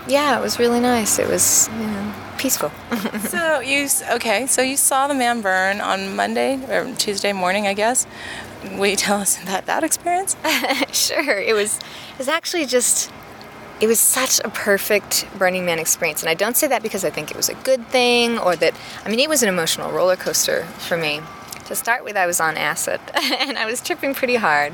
yeah, 0.09 0.39
it 0.39 0.43
was 0.43 0.59
really 0.59 0.81
nice. 0.81 1.19
It 1.19 1.29
was, 1.29 1.69
you 1.79 1.87
know 1.87 2.15
peaceful. 2.41 2.73
so 3.29 3.61
you 3.61 3.87
okay? 4.13 4.47
So 4.47 4.63
you 4.63 4.77
saw 4.77 5.07
the 5.07 5.15
man 5.15 5.43
burn 5.43 5.81
on 5.81 6.17
Monday 6.17 6.57
or 6.75 6.93
Tuesday 6.97 7.33
morning, 7.33 7.67
I 7.67 7.75
guess. 7.75 8.07
Will 8.73 8.87
you 8.87 8.97
tell 8.97 9.21
us 9.21 9.41
about 9.43 9.67
that 9.67 9.85
experience? 9.85 10.37
sure. 10.93 11.39
It 11.39 11.55
was. 11.55 11.79
It 11.79 12.19
was 12.19 12.29
actually 12.29 12.67
just. 12.67 13.13
It 13.81 13.87
was 13.87 13.99
such 14.01 14.41
a 14.45 14.51
perfect 14.51 15.27
Burning 15.39 15.65
Man 15.65 15.79
experience, 15.79 16.23
and 16.23 16.29
I 16.29 16.35
don't 16.35 16.57
say 16.57 16.67
that 16.67 16.83
because 16.83 17.05
I 17.05 17.11
think 17.11 17.31
it 17.31 17.37
was 17.37 17.49
a 17.49 17.55
good 17.55 17.87
thing 17.89 18.39
or 18.39 18.57
that. 18.57 18.75
I 19.05 19.09
mean, 19.09 19.21
it 19.21 19.29
was 19.29 19.43
an 19.43 19.49
emotional 19.49 19.91
roller 19.91 20.17
coaster 20.17 20.65
for 20.65 20.97
me. 20.97 21.21
To 21.67 21.77
start 21.77 22.03
with, 22.03 22.17
I 22.17 22.27
was 22.27 22.41
on 22.41 22.57
acid 22.57 23.01
and 23.15 23.57
I 23.57 23.65
was 23.65 23.81
tripping 23.81 24.13
pretty 24.13 24.35
hard. 24.35 24.73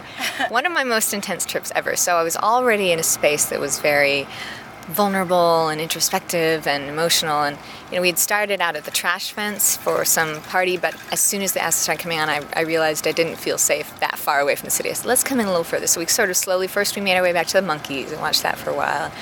One 0.49 0.65
of 0.65 0.73
my 0.73 0.83
most 0.83 1.13
intense 1.13 1.45
trips 1.45 1.71
ever. 1.75 1.95
So 1.95 2.17
I 2.17 2.23
was 2.23 2.39
already 2.39 2.91
in 2.91 2.99
a 2.99 3.03
space 3.03 3.45
that 3.51 3.61
was 3.61 3.81
very 3.81 4.27
vulnerable 4.88 5.69
and 5.69 5.81
introspective 5.81 6.66
and 6.66 6.85
emotional. 6.85 7.43
And 7.43 7.59
you 7.90 7.97
know, 7.97 8.02
we 8.02 8.09
had 8.09 8.19
started 8.19 8.61
out 8.61 8.76
at 8.76 8.85
the 8.85 8.90
trash 8.90 9.33
fence 9.33 9.76
for 9.76 10.05
some 10.05 10.40
party, 10.43 10.76
but 10.76 10.95
as 11.12 11.21
soon 11.21 11.43
as 11.43 11.52
the 11.52 11.62
acid 11.62 11.83
started 11.83 12.02
coming 12.02 12.19
on, 12.19 12.28
I, 12.28 12.45
I, 12.55 12.62
realized 12.62 13.07
I 13.07 13.12
didn't 13.12 13.37
feel 13.37 13.59
safe 13.59 13.99
that 14.00 14.19
far 14.19 14.40
away 14.40 14.55
from 14.55 14.66
the 14.66 14.71
city. 14.71 14.90
I 14.90 14.93
said, 14.93 15.07
let's 15.07 15.25
come 15.25 15.40
in 15.40 15.47
a 15.47 15.50
little 15.50 15.64
further. 15.64 15.87
So 15.87 16.00
we 16.00 16.07
sort 16.07 16.31
of 16.31 16.37
slowly, 16.37 16.66
first 16.66 16.97
we 16.97 17.02
made 17.02 17.16
our 17.16 17.23
way 17.23 17.33
back 17.33 17.47
to 17.49 17.55
the 17.55 17.66
monkeys 17.66 18.12
and 18.12 18.21
watched 18.21 18.43
that 18.43 18.59
for 18.59 18.71
a 18.71 18.76
while. 18.76 19.12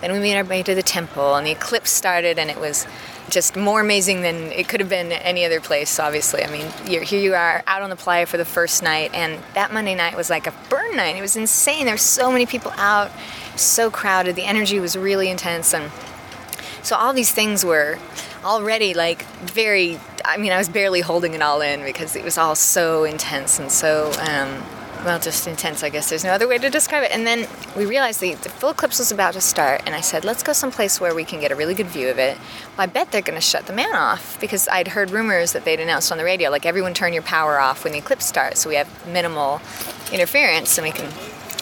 Then 0.00 0.12
we 0.12 0.18
made 0.18 0.36
our 0.36 0.44
way 0.44 0.64
to 0.64 0.74
the 0.74 0.82
temple, 0.82 1.36
and 1.36 1.46
the 1.46 1.52
eclipse 1.52 1.90
started, 1.90 2.36
and 2.36 2.50
it 2.50 2.58
was 2.58 2.88
just 3.30 3.56
more 3.56 3.80
amazing 3.80 4.22
than 4.22 4.50
it 4.50 4.68
could 4.68 4.80
have 4.80 4.88
been 4.88 5.12
any 5.12 5.44
other 5.44 5.60
place, 5.60 6.00
obviously. 6.00 6.42
I 6.42 6.50
mean, 6.50 6.68
here 6.84 7.02
you 7.04 7.34
are 7.34 7.62
out 7.68 7.82
on 7.82 7.88
the 7.88 7.94
playa 7.94 8.26
for 8.26 8.36
the 8.36 8.44
first 8.44 8.82
night, 8.82 9.14
and 9.14 9.40
that 9.54 9.72
Monday 9.72 9.94
night 9.94 10.16
was 10.16 10.28
like 10.28 10.48
a 10.48 10.54
burn 10.68 10.96
night. 10.96 11.14
It 11.14 11.20
was 11.20 11.36
insane. 11.36 11.84
There 11.84 11.94
were 11.94 11.98
so 11.98 12.32
many 12.32 12.46
people 12.46 12.72
out, 12.72 13.12
so 13.56 13.90
crowded. 13.90 14.36
The 14.36 14.44
energy 14.44 14.80
was 14.80 14.96
really 14.96 15.28
intense, 15.28 15.74
and 15.74 15.90
so 16.82 16.96
all 16.96 17.12
these 17.12 17.32
things 17.32 17.64
were 17.64 17.98
already 18.44 18.92
like 18.92 19.22
very, 19.40 20.00
I 20.24 20.36
mean, 20.36 20.52
I 20.52 20.58
was 20.58 20.68
barely 20.68 21.00
holding 21.00 21.34
it 21.34 21.42
all 21.42 21.60
in 21.60 21.84
because 21.84 22.16
it 22.16 22.24
was 22.24 22.38
all 22.38 22.54
so 22.54 23.04
intense 23.04 23.58
and 23.58 23.70
so. 23.70 24.12
Um, 24.18 24.62
well, 25.04 25.18
just 25.18 25.48
intense, 25.48 25.82
I 25.82 25.88
guess 25.88 26.08
there's 26.08 26.22
no 26.22 26.30
other 26.30 26.46
way 26.46 26.58
to 26.58 26.70
describe 26.70 27.02
it. 27.02 27.10
And 27.10 27.26
then 27.26 27.48
we 27.76 27.86
realized 27.86 28.20
the, 28.20 28.34
the 28.34 28.48
full 28.48 28.70
eclipse 28.70 29.00
was 29.00 29.10
about 29.10 29.34
to 29.34 29.40
start, 29.40 29.82
and 29.84 29.96
I 29.96 30.00
said, 30.00 30.24
let's 30.24 30.44
go 30.44 30.52
someplace 30.52 31.00
where 31.00 31.12
we 31.12 31.24
can 31.24 31.40
get 31.40 31.50
a 31.50 31.56
really 31.56 31.74
good 31.74 31.88
view 31.88 32.08
of 32.08 32.18
it. 32.18 32.38
Well, 32.38 32.84
I 32.84 32.86
bet 32.86 33.10
they're 33.10 33.20
going 33.20 33.34
to 33.34 33.40
shut 33.40 33.66
the 33.66 33.72
man 33.72 33.94
off 33.94 34.40
because 34.40 34.68
I'd 34.68 34.88
heard 34.88 35.10
rumors 35.10 35.54
that 35.54 35.64
they'd 35.64 35.80
announced 35.80 36.12
on 36.12 36.18
the 36.18 36.24
radio, 36.24 36.50
like, 36.50 36.66
everyone 36.66 36.94
turn 36.94 37.12
your 37.12 37.22
power 37.22 37.58
off 37.58 37.82
when 37.82 37.92
the 37.92 37.98
eclipse 37.98 38.26
starts 38.26 38.60
so 38.60 38.68
we 38.68 38.76
have 38.76 38.88
minimal 39.08 39.60
interference 40.12 40.78
and 40.78 40.86
we 40.86 40.92
can 40.92 41.10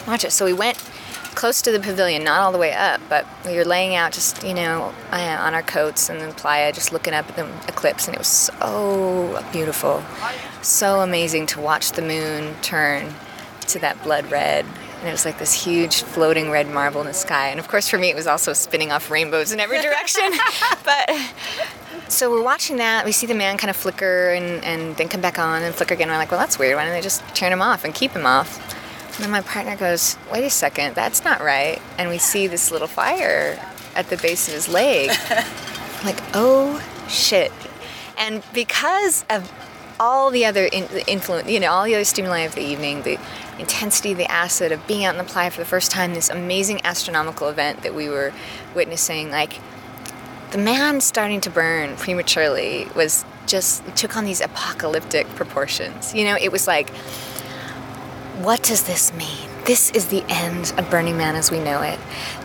watch 0.06 0.24
it. 0.24 0.32
So 0.32 0.44
we 0.44 0.52
went 0.52 0.76
close 1.40 1.62
to 1.62 1.72
the 1.72 1.80
pavilion, 1.80 2.22
not 2.22 2.38
all 2.40 2.52
the 2.52 2.58
way 2.58 2.70
up, 2.70 3.00
but 3.08 3.26
we 3.46 3.56
were 3.56 3.64
laying 3.64 3.94
out 3.94 4.12
just, 4.12 4.42
you 4.42 4.52
know, 4.52 4.92
uh, 5.10 5.38
on 5.40 5.54
our 5.54 5.62
coats 5.62 6.10
and 6.10 6.20
the 6.20 6.34
playa, 6.34 6.70
just 6.70 6.92
looking 6.92 7.14
up 7.14 7.26
at 7.30 7.36
the 7.36 7.48
eclipse, 7.66 8.06
and 8.06 8.14
it 8.14 8.18
was 8.18 8.28
so 8.28 9.42
beautiful, 9.50 10.04
so 10.60 11.00
amazing 11.00 11.46
to 11.46 11.58
watch 11.58 11.92
the 11.92 12.02
moon 12.02 12.54
turn 12.60 13.14
to 13.68 13.78
that 13.78 14.02
blood 14.02 14.30
red. 14.30 14.66
And 14.98 15.08
it 15.08 15.12
was 15.12 15.24
like 15.24 15.38
this 15.38 15.54
huge 15.54 16.02
floating 16.02 16.50
red 16.50 16.68
marble 16.68 17.00
in 17.00 17.06
the 17.06 17.14
sky. 17.14 17.48
And 17.48 17.58
of 17.58 17.68
course, 17.68 17.88
for 17.88 17.96
me, 17.96 18.10
it 18.10 18.16
was 18.16 18.26
also 18.26 18.52
spinning 18.52 18.92
off 18.92 19.10
rainbows 19.10 19.50
in 19.50 19.60
every 19.60 19.80
direction. 19.88 20.30
but 20.84 21.10
so 22.08 22.30
we're 22.30 22.42
watching 22.42 22.76
that. 22.76 23.06
We 23.06 23.12
see 23.12 23.26
the 23.26 23.34
man 23.34 23.56
kind 23.56 23.70
of 23.70 23.76
flicker 23.76 24.28
and, 24.28 24.62
and 24.62 24.94
then 24.98 25.08
come 25.08 25.22
back 25.22 25.38
on 25.38 25.62
and 25.62 25.74
flicker 25.74 25.94
again. 25.94 26.08
and 26.08 26.14
We're 26.16 26.18
like, 26.18 26.30
well, 26.30 26.40
that's 26.40 26.58
weird. 26.58 26.76
Why 26.76 26.84
don't 26.84 26.92
they 26.92 27.00
just 27.00 27.26
turn 27.34 27.50
him 27.50 27.62
off 27.62 27.86
and 27.86 27.94
keep 27.94 28.10
him 28.10 28.26
off? 28.26 28.76
And 29.20 29.26
then 29.26 29.32
my 29.32 29.42
partner 29.42 29.76
goes, 29.76 30.16
wait 30.32 30.44
a 30.44 30.48
second, 30.48 30.94
that's 30.94 31.24
not 31.24 31.42
right. 31.42 31.78
And 31.98 32.08
we 32.08 32.16
see 32.16 32.46
this 32.46 32.70
little 32.70 32.88
fire 32.88 33.60
at 33.94 34.08
the 34.08 34.16
base 34.16 34.48
of 34.48 34.54
his 34.54 34.66
leg. 34.66 35.10
like, 36.06 36.18
oh 36.32 36.82
shit. 37.06 37.52
And 38.16 38.42
because 38.54 39.26
of 39.28 39.52
all 40.00 40.30
the 40.30 40.46
other 40.46 40.64
in, 40.64 40.88
influence, 41.06 41.50
you 41.50 41.60
know, 41.60 41.70
all 41.70 41.84
the 41.84 41.94
other 41.96 42.04
stimuli 42.06 42.38
of 42.38 42.54
the 42.54 42.62
evening, 42.62 43.02
the 43.02 43.18
intensity, 43.58 44.14
the 44.14 44.24
acid 44.30 44.72
of 44.72 44.86
being 44.86 45.04
out 45.04 45.14
in 45.14 45.18
the 45.18 45.30
playa 45.30 45.50
for 45.50 45.60
the 45.60 45.66
first 45.66 45.90
time, 45.90 46.14
this 46.14 46.30
amazing 46.30 46.80
astronomical 46.82 47.50
event 47.50 47.82
that 47.82 47.94
we 47.94 48.08
were 48.08 48.32
witnessing, 48.74 49.30
like 49.30 49.60
the 50.52 50.58
man 50.58 51.02
starting 51.02 51.42
to 51.42 51.50
burn 51.50 51.94
prematurely 51.96 52.88
was 52.96 53.26
just 53.46 53.84
took 53.94 54.16
on 54.16 54.24
these 54.24 54.40
apocalyptic 54.40 55.28
proportions. 55.34 56.14
You 56.14 56.24
know, 56.24 56.38
it 56.40 56.50
was 56.50 56.66
like, 56.66 56.90
what 58.42 58.62
does 58.62 58.84
this 58.84 59.12
mean? 59.14 59.48
This 59.64 59.90
is 59.90 60.06
the 60.06 60.24
end 60.28 60.72
of 60.78 60.88
Burning 60.90 61.18
Man 61.18 61.36
as 61.36 61.50
we 61.50 61.58
know 61.58 61.82
it. 61.82 61.98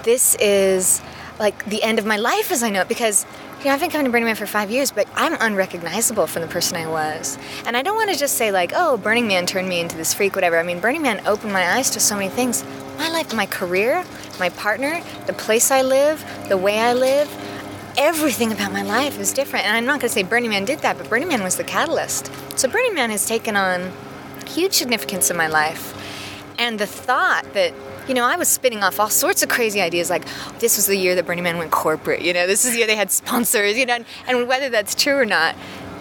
This 0.04 0.36
is 0.36 1.02
like 1.40 1.66
the 1.66 1.84
end 1.84 2.00
of 2.00 2.06
my 2.06 2.18
life 2.18 2.52
as 2.52 2.64
I 2.64 2.70
know 2.70 2.82
it 2.82 2.90
because 2.90 3.26
you 3.60 3.66
know, 3.66 3.72
I've 3.74 3.80
been 3.80 3.90
coming 3.90 4.06
to 4.06 4.12
Burning 4.12 4.26
Man 4.26 4.36
for 4.36 4.46
five 4.46 4.70
years, 4.70 4.92
but 4.92 5.08
I'm 5.16 5.38
unrecognizable 5.40 6.28
from 6.28 6.42
the 6.42 6.48
person 6.48 6.78
I 6.78 6.88
was. 6.88 7.40
And 7.66 7.78
I 7.78 7.82
don't 7.82 7.96
want 7.96 8.12
to 8.12 8.18
just 8.18 8.36
say, 8.38 8.52
like, 8.52 8.74
oh, 8.76 8.98
Burning 8.98 9.28
Man 9.28 9.46
turned 9.46 9.70
me 9.70 9.80
into 9.80 9.96
this 9.96 10.14
freak, 10.14 10.36
whatever. 10.36 10.60
I 10.60 10.64
mean, 10.64 10.80
Burning 10.80 11.02
Man 11.02 11.26
opened 11.26 11.54
my 11.54 11.66
eyes 11.76 11.90
to 11.92 12.00
so 12.00 12.16
many 12.16 12.30
things 12.30 12.64
my 12.98 13.10
life, 13.10 13.34
my 13.34 13.46
career, 13.46 14.06
my 14.40 14.50
partner, 14.50 15.02
the 15.26 15.34
place 15.34 15.72
I 15.72 15.82
live, 15.82 16.24
the 16.48 16.58
way 16.58 16.80
I 16.80 16.94
live. 16.94 17.28
Everything 17.98 18.52
about 18.52 18.72
my 18.72 18.84
life 18.84 19.20
is 19.20 19.34
different. 19.34 19.66
And 19.66 19.76
I'm 19.76 19.86
not 19.86 20.02
going 20.02 20.10
to 20.10 20.10
say 20.10 20.24
Burning 20.24 20.50
Man 20.50 20.66
did 20.66 20.80
that, 20.80 20.98
but 20.98 21.10
Burning 21.10 21.30
Man 21.30 21.42
was 21.42 21.56
the 21.56 21.64
catalyst. 21.64 22.30
So 22.58 22.70
Burning 22.70 22.94
Man 22.94 23.10
has 23.10 23.26
taken 23.26 23.56
on 23.56 23.92
huge 24.56 24.74
significance 24.74 25.30
in 25.30 25.38
my 25.38 25.48
life. 25.48 25.94
And 26.58 26.80
the 26.80 26.88
thought 26.88 27.46
that 27.54 27.74
you 28.08 28.14
know, 28.14 28.24
I 28.24 28.36
was 28.36 28.48
spinning 28.48 28.84
off 28.84 29.00
all 29.00 29.10
sorts 29.10 29.42
of 29.42 29.50
crazy 29.50 29.82
ideas 29.82 30.12
like 30.12 30.26
this 30.60 30.78
was 30.78 30.86
the 30.86 30.96
year 30.96 31.16
that 31.16 31.26
Burning 31.26 31.44
Man 31.44 31.58
went 31.58 31.72
corporate, 31.72 32.22
you 32.22 32.34
know, 32.34 32.46
this 32.46 32.64
is 32.64 32.74
the 32.74 32.78
year 32.78 32.88
they 32.88 32.96
had 32.96 33.10
sponsors, 33.10 33.78
you 33.78 33.86
know, 33.86 33.96
and, 33.96 34.06
and 34.28 34.48
whether 34.48 34.70
that's 34.70 34.94
true 34.94 35.16
or 35.16 35.26
not, 35.26 35.56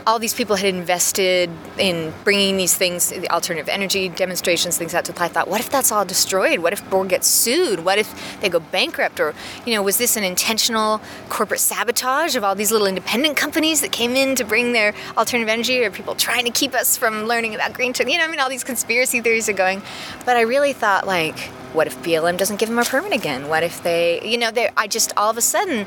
all 0.07 0.19
these 0.19 0.35
people 0.35 0.57
had 0.57 0.75
invested 0.75 1.51
in 1.79 2.13
bringing 2.25 2.57
these 2.57 2.75
things, 2.77 3.09
the 3.09 3.31
alternative 3.31 3.69
energy 3.69 4.09
demonstrations, 4.09 4.77
things 4.77 4.95
out 4.95 5.05
to 5.07 5.13
play. 5.13 5.27
I 5.27 5.29
thought, 5.29 5.49
what 5.49 5.61
if 5.61 5.71
that's 5.71 5.91
all 5.91 6.05
destroyed? 6.05 6.59
What 6.59 6.73
if 6.73 6.89
Borg 6.91 7.09
gets 7.09 7.27
sued? 7.27 7.85
What 7.85 7.99
if 7.99 8.41
they 8.41 8.49
go 8.49 8.61
bankrupt? 8.61 9.19
Or, 9.19 9.35
you 9.65 9.75
know, 9.75 9.83
was 9.83 9.97
this 9.97 10.17
an 10.17 10.25
intentional 10.25 11.01
corporate 11.29 11.61
sabotage 11.61 12.37
of 12.37 12.45
all 12.45 12.55
these 12.55 12.71
little 12.71 12.87
independent 12.87 13.37
companies 13.37 13.81
that 13.81 13.93
came 13.93 14.15
in 14.15 14.35
to 14.37 14.45
bring 14.45 14.73
their 14.73 14.95
alternative 15.17 15.49
energy? 15.49 15.83
Or 15.83 15.91
people 15.91 16.15
trying 16.15 16.45
to 16.45 16.51
keep 16.51 16.75
us 16.75 16.97
from 16.97 17.25
learning 17.25 17.55
about 17.55 17.73
green 17.73 17.93
tech? 17.93 18.09
You 18.09 18.19
know, 18.19 18.25
I 18.25 18.29
mean, 18.29 18.41
all 18.41 18.51
these 18.51 18.65
conspiracy 18.65 19.21
theories 19.23 19.49
are 19.49 19.55
going. 19.55 19.81
But 20.27 20.37
I 20.37 20.43
really 20.43 20.75
thought, 20.75 21.07
like, 21.07 21.39
what 21.73 21.87
if 21.87 22.01
BLM 22.03 22.37
doesn't 22.37 22.61
give 22.61 22.69
them 22.69 22.79
a 22.79 22.85
permit 22.85 23.13
again? 23.13 23.49
What 23.49 23.63
if 23.63 23.83
they, 23.83 24.21
you 24.23 24.39
know, 24.39 24.51
they, 24.51 24.69
I 24.77 24.87
just 24.87 25.13
all 25.17 25.31
of 25.31 25.37
a 25.37 25.43
sudden, 25.43 25.87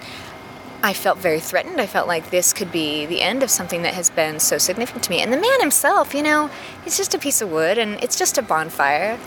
I 0.83 0.93
felt 0.93 1.17
very 1.17 1.39
threatened. 1.39 1.81
I 1.81 1.87
felt 1.87 2.07
like 2.07 2.29
this 2.29 2.53
could 2.53 2.71
be 2.71 3.05
the 3.05 3.21
end 3.21 3.41
of 3.43 3.49
something 3.49 3.81
that 3.81 3.95
has 3.95 4.09
been 4.09 4.39
so 4.39 4.57
significant 4.57 5.03
to 5.05 5.09
me. 5.09 5.21
And 5.21 5.33
the 5.33 5.37
man 5.37 5.59
himself, 5.59 6.13
you 6.13 6.21
know, 6.21 6.49
he's 6.83 6.97
just 6.97 7.13
a 7.13 7.19
piece 7.19 7.41
of 7.41 7.51
wood 7.51 7.77
and 7.77 8.01
it's 8.03 8.17
just 8.17 8.37
a 8.37 8.41
bonfire. 8.41 9.19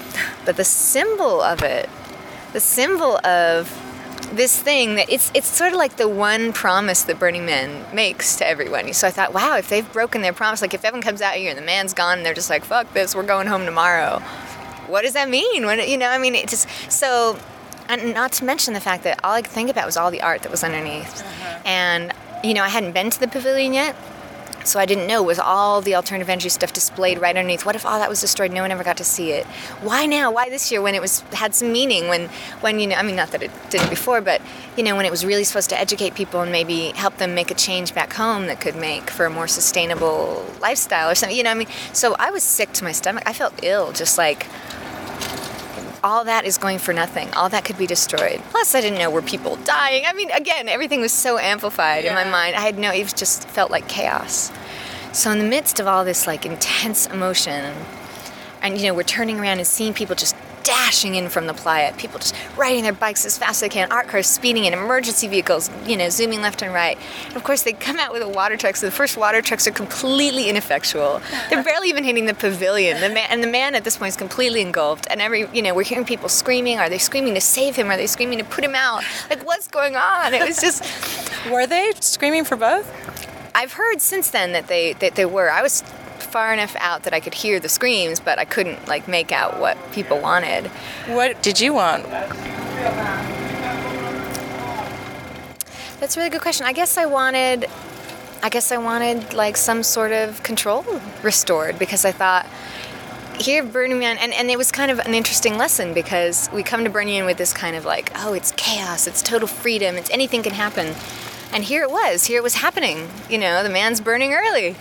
But 0.44 0.56
the 0.56 0.64
symbol 0.64 1.40
of 1.40 1.62
it, 1.62 1.88
the 2.52 2.60
symbol 2.60 3.18
of 3.26 3.86
this 4.32 4.62
thing 4.62 4.94
that 4.94 5.10
it's 5.10 5.32
it's 5.34 5.48
sort 5.48 5.72
of 5.72 5.78
like 5.78 5.96
the 5.96 6.08
one 6.08 6.52
promise 6.52 7.02
that 7.02 7.18
Burning 7.18 7.44
Man 7.46 7.84
makes 7.92 8.36
to 8.36 8.46
everyone. 8.46 8.92
So 8.92 9.08
I 9.08 9.10
thought, 9.10 9.34
wow, 9.34 9.56
if 9.56 9.68
they've 9.68 9.92
broken 9.92 10.22
their 10.22 10.32
promise, 10.32 10.62
like 10.62 10.72
if 10.72 10.84
everyone 10.84 11.02
comes 11.02 11.20
out 11.20 11.34
here 11.34 11.50
and 11.50 11.58
the 11.58 11.64
man's 11.64 11.94
gone 11.94 12.18
and 12.18 12.26
they're 12.26 12.34
just 12.34 12.50
like, 12.50 12.64
fuck 12.64 12.92
this, 12.92 13.14
we're 13.14 13.24
going 13.24 13.48
home 13.48 13.64
tomorrow 13.64 14.22
what 14.90 15.02
does 15.02 15.12
that 15.14 15.28
mean? 15.28 15.64
When 15.64 15.78
you 15.88 15.96
know, 15.96 16.08
I 16.08 16.18
mean, 16.18 16.34
it 16.34 16.48
just 16.48 16.68
so, 16.90 17.38
and 17.90 18.14
not 18.14 18.32
to 18.32 18.44
mention 18.44 18.74
the 18.74 18.80
fact 18.80 19.04
that 19.04 19.20
all 19.24 19.32
I 19.32 19.42
could 19.42 19.50
think 19.50 19.70
about 19.70 19.86
was 19.86 19.96
all 19.96 20.10
the 20.10 20.22
art 20.22 20.42
that 20.42 20.50
was 20.50 20.62
underneath, 20.62 21.20
uh-huh. 21.20 21.60
and 21.64 22.12
you 22.42 22.54
know, 22.54 22.62
I 22.62 22.68
hadn't 22.68 22.92
been 22.92 23.10
to 23.10 23.20
the 23.20 23.28
pavilion 23.28 23.72
yet. 23.72 23.96
So 24.64 24.78
I 24.78 24.84
didn't 24.84 25.06
know 25.06 25.22
was 25.22 25.38
all 25.38 25.80
the 25.80 25.94
alternative 25.94 26.28
energy 26.28 26.50
stuff 26.50 26.72
displayed 26.72 27.18
right 27.18 27.34
underneath. 27.34 27.64
What 27.64 27.76
if 27.76 27.86
all 27.86 27.98
that 27.98 28.10
was 28.10 28.20
destroyed? 28.20 28.52
No 28.52 28.60
one 28.60 28.70
ever 28.70 28.84
got 28.84 28.98
to 28.98 29.04
see 29.04 29.32
it. 29.32 29.46
Why 29.80 30.04
now? 30.04 30.30
Why 30.30 30.50
this 30.50 30.70
year 30.70 30.82
when 30.82 30.94
it 30.94 31.00
was 31.00 31.20
had 31.32 31.54
some 31.54 31.72
meaning? 31.72 32.08
When 32.08 32.28
when 32.60 32.78
you 32.78 32.86
know 32.86 32.96
I 32.96 33.02
mean 33.02 33.16
not 33.16 33.30
that 33.30 33.42
it 33.42 33.50
didn't 33.70 33.88
before, 33.88 34.20
but 34.20 34.42
you 34.76 34.82
know 34.82 34.96
when 34.96 35.06
it 35.06 35.10
was 35.10 35.24
really 35.24 35.44
supposed 35.44 35.70
to 35.70 35.80
educate 35.80 36.14
people 36.14 36.42
and 36.42 36.52
maybe 36.52 36.92
help 36.94 37.16
them 37.16 37.34
make 37.34 37.50
a 37.50 37.54
change 37.54 37.94
back 37.94 38.12
home 38.12 38.46
that 38.46 38.60
could 38.60 38.76
make 38.76 39.08
for 39.08 39.24
a 39.24 39.30
more 39.30 39.48
sustainable 39.48 40.44
lifestyle 40.60 41.10
or 41.10 41.14
something. 41.14 41.36
You 41.36 41.44
know 41.44 41.50
I 41.50 41.54
mean. 41.54 41.68
So 41.94 42.14
I 42.18 42.30
was 42.30 42.42
sick 42.42 42.72
to 42.74 42.84
my 42.84 42.92
stomach. 42.92 43.22
I 43.26 43.32
felt 43.32 43.64
ill, 43.64 43.92
just 43.92 44.18
like 44.18 44.46
all 46.02 46.24
that 46.24 46.44
is 46.44 46.58
going 46.58 46.78
for 46.78 46.92
nothing. 46.92 47.32
All 47.34 47.48
that 47.48 47.64
could 47.64 47.78
be 47.78 47.86
destroyed. 47.86 48.40
Plus, 48.50 48.74
I 48.74 48.80
didn't 48.80 48.98
know 48.98 49.10
were 49.10 49.22
people 49.22 49.56
dying. 49.56 50.04
I 50.06 50.12
mean, 50.12 50.30
again, 50.30 50.68
everything 50.68 51.00
was 51.00 51.12
so 51.12 51.38
amplified 51.38 52.04
yeah. 52.04 52.10
in 52.10 52.14
my 52.14 52.30
mind. 52.30 52.56
I 52.56 52.60
had 52.60 52.78
no, 52.78 52.90
it 52.90 53.14
just 53.16 53.48
felt 53.48 53.70
like 53.70 53.88
chaos. 53.88 54.50
So, 55.12 55.30
in 55.30 55.38
the 55.38 55.44
midst 55.44 55.80
of 55.80 55.86
all 55.86 56.04
this 56.04 56.26
like 56.26 56.46
intense 56.46 57.06
emotion, 57.06 57.74
and 58.62 58.78
you 58.78 58.86
know, 58.86 58.94
we're 58.94 59.02
turning 59.02 59.40
around 59.40 59.58
and 59.58 59.66
seeing 59.66 59.92
people 59.92 60.14
just 60.14 60.36
dashing 60.62 61.14
in 61.14 61.28
from 61.28 61.46
the 61.46 61.54
playa. 61.54 61.92
People 61.94 62.18
just 62.18 62.34
riding 62.56 62.82
their 62.82 62.92
bikes 62.92 63.24
as 63.24 63.38
fast 63.38 63.50
as 63.50 63.60
they 63.60 63.68
can. 63.68 63.90
Art 63.90 64.08
cars 64.08 64.26
speeding 64.26 64.64
in. 64.64 64.72
Emergency 64.72 65.28
vehicles, 65.28 65.70
you 65.86 65.96
know, 65.96 66.08
zooming 66.08 66.42
left 66.42 66.62
and 66.62 66.72
right. 66.72 66.98
And 67.28 67.36
of 67.36 67.44
course, 67.44 67.62
they 67.62 67.72
come 67.72 67.98
out 67.98 68.12
with 68.12 68.22
a 68.22 68.28
water 68.28 68.56
truck. 68.56 68.76
So 68.76 68.86
the 68.86 68.92
first 68.92 69.16
water 69.16 69.42
trucks 69.42 69.66
are 69.66 69.72
completely 69.72 70.48
ineffectual. 70.48 71.20
They're 71.48 71.62
barely 71.62 71.88
even 71.88 72.04
hitting 72.04 72.26
the 72.26 72.34
pavilion. 72.34 73.00
The 73.00 73.08
man 73.08 73.26
and 73.30 73.42
the 73.42 73.48
man 73.48 73.74
at 73.74 73.84
this 73.84 73.96
point 73.96 74.10
is 74.10 74.16
completely 74.16 74.60
engulfed. 74.60 75.06
And 75.10 75.20
every, 75.20 75.46
you 75.52 75.62
know, 75.62 75.74
we're 75.74 75.84
hearing 75.84 76.04
people 76.04 76.28
screaming. 76.28 76.78
Are 76.78 76.88
they 76.88 76.98
screaming 76.98 77.34
to 77.34 77.40
save 77.40 77.76
him? 77.76 77.90
Are 77.90 77.96
they 77.96 78.06
screaming 78.06 78.38
to 78.38 78.44
put 78.44 78.64
him 78.64 78.74
out? 78.74 79.02
Like, 79.28 79.46
what's 79.46 79.68
going 79.68 79.96
on? 79.96 80.34
It 80.34 80.46
was 80.46 80.60
just. 80.60 80.84
Were 81.50 81.66
they 81.66 81.92
screaming 82.00 82.44
for 82.44 82.56
both? 82.56 82.86
I've 83.54 83.72
heard 83.72 84.00
since 84.00 84.30
then 84.30 84.52
that 84.52 84.68
they 84.68 84.92
that 84.94 85.14
they 85.16 85.24
were. 85.26 85.50
I 85.50 85.62
was 85.62 85.82
far 86.30 86.52
enough 86.52 86.76
out 86.78 87.02
that 87.02 87.12
I 87.12 87.20
could 87.20 87.34
hear 87.34 87.60
the 87.60 87.68
screams, 87.68 88.20
but 88.20 88.38
I 88.38 88.44
couldn't 88.44 88.86
like 88.88 89.08
make 89.08 89.32
out 89.32 89.58
what 89.58 89.76
people 89.92 90.20
wanted. 90.20 90.66
What 91.06 91.42
did 91.42 91.60
you 91.60 91.74
want? 91.74 92.04
That's 95.98 96.16
a 96.16 96.20
really 96.20 96.30
good 96.30 96.40
question. 96.40 96.66
I 96.66 96.72
guess 96.72 96.96
I 96.96 97.06
wanted 97.06 97.66
I 98.42 98.48
guess 98.48 98.72
I 98.72 98.78
wanted 98.78 99.34
like 99.34 99.58
some 99.58 99.82
sort 99.82 100.12
of 100.12 100.42
control 100.42 100.84
restored 101.22 101.78
because 101.78 102.06
I 102.06 102.12
thought 102.12 102.46
here 103.38 103.62
Burning 103.62 103.98
Man 103.98 104.16
and, 104.18 104.32
and 104.32 104.50
it 104.50 104.56
was 104.56 104.72
kind 104.72 104.90
of 104.90 104.98
an 105.00 105.14
interesting 105.14 105.58
lesson 105.58 105.92
because 105.92 106.48
we 106.52 106.62
come 106.62 106.84
to 106.84 106.90
Burning 106.90 107.14
Man 107.14 107.26
with 107.26 107.36
this 107.36 107.52
kind 107.52 107.76
of 107.76 107.84
like, 107.84 108.10
oh 108.16 108.32
it's 108.32 108.52
chaos, 108.52 109.06
it's 109.06 109.20
total 109.20 109.46
freedom, 109.46 109.96
it's 109.96 110.10
anything 110.10 110.42
can 110.42 110.54
happen. 110.54 110.94
And 111.52 111.64
here 111.64 111.82
it 111.82 111.90
was, 111.90 112.26
here 112.26 112.38
it 112.38 112.42
was 112.42 112.54
happening. 112.54 113.08
You 113.28 113.38
know, 113.38 113.62
the 113.62 113.68
man's 113.68 114.00
burning 114.00 114.32
early. 114.32 114.76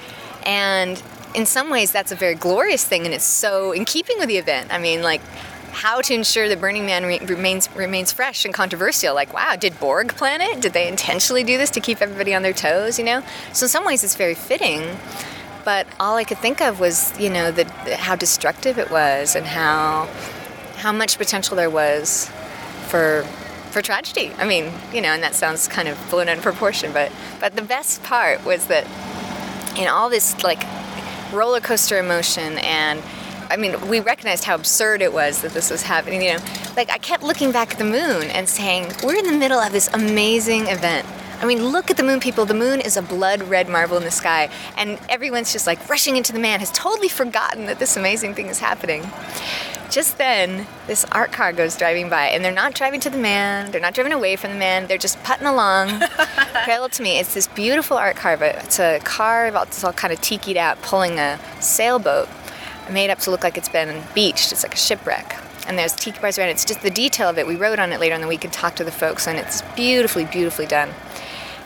And 0.46 1.02
in 1.36 1.46
some 1.46 1.70
ways 1.70 1.92
that's 1.92 2.12
a 2.12 2.16
very 2.16 2.36
glorious 2.36 2.84
thing 2.84 3.06
and 3.06 3.14
it's 3.14 3.24
so 3.24 3.72
in 3.72 3.86
keeping 3.86 4.18
with 4.18 4.28
the 4.28 4.38
event. 4.38 4.74
I 4.74 4.78
mean, 4.78 5.02
like 5.02 5.22
how 5.72 6.02
to 6.02 6.14
ensure 6.14 6.50
that 6.50 6.60
Burning 6.60 6.86
Man 6.86 7.06
re- 7.06 7.20
remains 7.20 7.70
remains 7.76 8.12
fresh 8.12 8.46
and 8.46 8.54
controversial. 8.54 9.14
Like, 9.14 9.34
wow, 9.34 9.56
did 9.56 9.80
Borg 9.80 10.10
plan 10.16 10.42
it? 10.42 10.62
Did 10.62 10.74
they 10.74 10.88
intentionally 10.88 11.44
do 11.44 11.58
this 11.58 11.70
to 11.72 11.80
keep 11.80 12.02
everybody 12.02 12.34
on 12.34 12.42
their 12.42 12.54
toes? 12.54 12.98
You 12.98 13.06
know, 13.06 13.24
so 13.54 13.66
in 13.66 13.70
some 13.70 13.86
ways 13.86 14.04
it's 14.04 14.16
very 14.16 14.36
fitting. 14.36 14.98
But 15.66 15.86
all 16.00 16.16
I 16.16 16.24
could 16.24 16.40
think 16.40 16.62
of 16.62 16.80
was, 16.80 17.18
you 17.20 17.30
know, 17.30 17.52
the, 17.52 17.66
how 17.96 18.16
destructive 18.16 18.80
it 18.80 18.90
was 18.90 19.36
and 19.36 19.46
how 19.46 20.10
how 20.78 20.92
much 20.92 21.18
potential 21.18 21.56
there 21.56 21.70
was 21.70 22.32
for 22.88 23.24
for 23.70 23.82
tragedy. 23.82 24.32
I 24.38 24.46
mean, 24.46 24.72
you 24.94 25.02
know, 25.02 25.10
and 25.10 25.22
that 25.22 25.36
sounds 25.36 25.68
kind 25.68 25.88
of 25.88 25.98
blown 26.10 26.28
out 26.28 26.38
of 26.38 26.44
proportion, 26.44 26.92
but 26.92 27.12
but 27.40 27.56
the 27.56 27.62
best 27.62 28.02
part 28.04 28.44
was 28.44 28.68
that 28.68 28.86
in 29.78 29.88
all 29.88 30.10
this 30.10 30.44
like 30.44 30.64
roller 31.32 31.60
coaster 31.60 32.00
emotion 32.00 32.58
and 32.60 33.02
I 33.52 33.58
mean, 33.58 33.88
we 33.88 34.00
recognized 34.00 34.44
how 34.44 34.54
absurd 34.54 35.02
it 35.02 35.12
was 35.12 35.42
that 35.42 35.54
this 35.54 35.72
was 35.72 35.82
happening. 35.82 36.22
You 36.22 36.34
know, 36.34 36.40
like 36.78 36.92
I 36.92 37.00
kept 37.00 37.24
looking 37.24 37.52
back 37.52 37.72
at 37.72 37.80
the 37.80 37.84
moon 37.84 38.30
and 38.30 38.48
saying, 38.48 38.92
"We're 39.04 39.16
in 39.16 39.26
the 39.26 39.38
middle 39.38 39.60
of 39.60 39.72
this 39.72 39.90
amazing 39.92 40.68
event." 40.68 41.08
I 41.42 41.46
mean, 41.46 41.64
look 41.70 41.90
at 41.90 41.96
the 41.96 42.04
moon, 42.04 42.20
people. 42.20 42.46
The 42.46 42.54
moon 42.54 42.82
is 42.82 42.98
a 42.98 43.02
blood 43.02 43.44
red 43.44 43.70
marble 43.70 43.96
in 43.96 44.04
the 44.04 44.12
sky, 44.12 44.50
and 44.76 45.00
everyone's 45.08 45.54
just 45.54 45.66
like 45.66 45.90
rushing 45.90 46.18
into 46.18 46.34
the 46.34 46.40
man, 46.40 46.60
has 46.60 46.72
totally 46.72 47.08
forgotten 47.08 47.66
that 47.68 47.80
this 47.80 47.96
amazing 47.96 48.36
thing 48.36 48.48
is 48.48 48.60
happening. 48.60 49.10
Just 49.90 50.18
then, 50.18 50.68
this 50.86 51.06
art 51.06 51.32
car 51.32 51.54
goes 51.54 51.78
driving 51.78 52.10
by, 52.10 52.28
and 52.28 52.44
they're 52.44 52.52
not 52.52 52.74
driving 52.76 53.00
to 53.00 53.10
the 53.10 53.18
man, 53.18 53.72
they're 53.72 53.82
not 53.82 53.94
driving 53.94 54.14
away 54.14 54.36
from 54.36 54.52
the 54.52 54.58
man, 54.58 54.88
they're 54.88 54.98
just 54.98 55.22
putting 55.24 55.48
along 55.48 55.88
parallel 56.54 56.90
to 56.90 57.02
me. 57.02 57.18
It's 57.18 57.34
this 57.34 57.48
beautiful 57.48 57.98
art 57.98 58.18
car, 58.18 58.38
but 58.38 58.56
it's 58.56 58.80
a 58.80 59.00
car 59.00 59.48
it's 59.48 59.84
all 59.84 59.94
kind 59.94 60.14
of 60.14 60.20
tikied 60.20 60.58
out, 60.58 60.82
pulling 60.82 61.20
a 61.20 61.40
sailboat 61.60 62.28
made 62.92 63.10
up 63.10 63.20
to 63.20 63.32
look 63.32 63.44
like 63.44 63.58
it's 63.58 63.70
been 63.70 64.04
beached. 64.14 64.52
It's 64.52 64.64
like 64.64 64.74
a 64.74 64.78
shipwreck. 64.78 65.38
And 65.68 65.78
there's 65.78 65.94
tiki 65.94 66.20
bars 66.20 66.40
around. 66.40 66.50
It's 66.50 66.66
just 66.66 66.82
the 66.82 66.90
detail 66.90 67.30
of 67.30 67.38
it. 67.38 67.46
We 67.46 67.56
wrote 67.56 67.80
on 67.80 67.92
it 67.92 68.00
later 68.00 68.16
in 68.16 68.22
the 68.22 68.28
week 68.28 68.44
and 68.44 68.52
talked 68.52 68.78
to 68.78 68.84
the 68.84 68.92
folks, 68.92 69.28
and 69.28 69.38
it's 69.38 69.62
beautifully, 69.76 70.26
beautifully 70.26 70.66
done. 70.66 70.90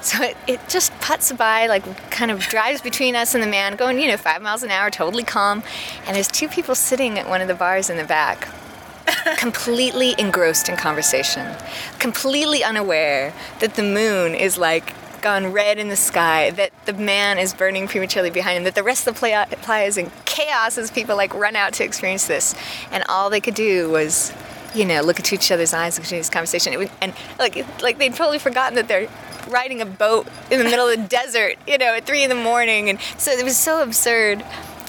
So 0.04 0.22
it, 0.22 0.38
it 0.48 0.60
just 0.68 0.92
puts 1.00 1.32
by, 1.32 1.68
like, 1.68 2.12
kind 2.12 2.30
of 2.30 2.40
drives 2.42 2.82
between 2.82 3.16
us 3.16 3.34
and 3.34 3.42
the 3.42 3.48
man, 3.48 3.78
going, 3.78 4.00
you 4.00 4.08
know, 4.08 4.18
five 4.18 4.42
miles 4.42 4.62
an 4.62 4.70
hour, 4.70 4.90
totally 4.90 5.24
calm. 5.24 5.64
And 6.06 6.16
there's 6.16 6.28
two 6.28 6.50
people 6.50 6.76
sitting 6.76 7.18
at 7.18 7.30
one 7.30 7.40
of 7.40 7.48
the 7.48 7.54
bars 7.54 7.90
in 7.90 7.96
the 7.96 8.04
back, 8.04 8.50
completely 9.38 10.14
engrossed 10.18 10.68
in 10.68 10.76
conversation, 10.76 11.56
completely 12.00 12.66
unaware 12.66 13.34
that 13.60 13.76
the 13.76 13.84
moon 13.84 14.36
is 14.36 14.58
like 14.58 14.94
gone 15.22 15.54
red 15.54 15.80
in 15.80 15.88
the 15.88 15.96
sky, 15.96 16.52
that 16.52 16.72
the 16.86 16.92
man 16.92 17.40
is 17.40 17.54
burning 17.54 17.88
prematurely 17.88 18.30
behind 18.30 18.58
him, 18.58 18.64
that 18.66 18.76
the 18.76 18.84
rest 18.84 19.08
of 19.08 19.14
the 19.14 19.20
playa, 19.20 19.88
is 19.88 19.98
in 19.98 20.12
chaos 20.26 20.78
as 20.78 20.92
people 20.92 21.16
like 21.16 21.34
run 21.34 21.56
out 21.56 21.72
to 21.72 21.84
experience 21.86 22.28
this. 22.28 22.54
And 22.92 23.06
all 23.08 23.30
they 23.30 23.40
could 23.40 23.56
do 23.56 23.90
was, 23.90 24.34
you 24.74 24.86
know, 24.86 25.02
look 25.02 25.20
into 25.20 25.36
each 25.36 25.52
other's 25.52 25.74
eyes, 25.74 25.98
into 25.98 26.10
this 26.10 26.30
conversation. 26.30 26.78
Was, 26.78 26.90
and 27.02 27.14
like, 27.40 27.66
like 27.82 27.98
they'd 27.98 28.14
totally 28.14 28.40
forgotten 28.40 28.76
that 28.76 28.88
they're 28.88 29.10
riding 29.48 29.82
a 29.82 29.86
boat 29.86 30.28
in 30.50 30.58
the 30.58 30.64
middle 30.66 30.88
of 30.88 30.98
the 30.98 31.08
desert, 31.08 31.58
you 31.68 31.78
know, 31.78 31.94
at 31.96 32.06
three 32.06 32.24
in 32.24 32.30
the 32.30 32.36
morning. 32.36 32.90
And 32.90 33.00
so 33.18 33.32
it 33.32 33.44
was 33.44 33.58
so 33.58 33.82
absurd. 33.82 34.44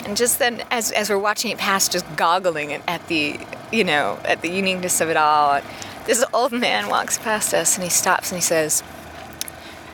And 0.07 0.17
just 0.17 0.39
then, 0.39 0.63
as, 0.71 0.93
as 0.93 1.09
we're 1.09 1.19
watching 1.19 1.51
it 1.51 1.59
pass, 1.59 1.89
just 1.89 2.05
goggling 2.17 2.73
at 2.73 3.07
the, 3.09 3.39
you 3.73 3.85
know, 3.85 4.19
at 4.25 4.43
the 4.43 4.51
uniqueness 4.51 5.01
of 5.01 5.09
it 5.09 5.17
all, 5.17 5.61
this 6.07 6.25
old 6.35 6.53
man 6.53 6.89
walks 6.89 7.19
past 7.19 7.55
us 7.55 7.77
and 7.77 7.85
he 7.85 7.91
stops 7.91 8.31
and 8.31 8.37
he 8.37 8.43
says, 8.43 8.83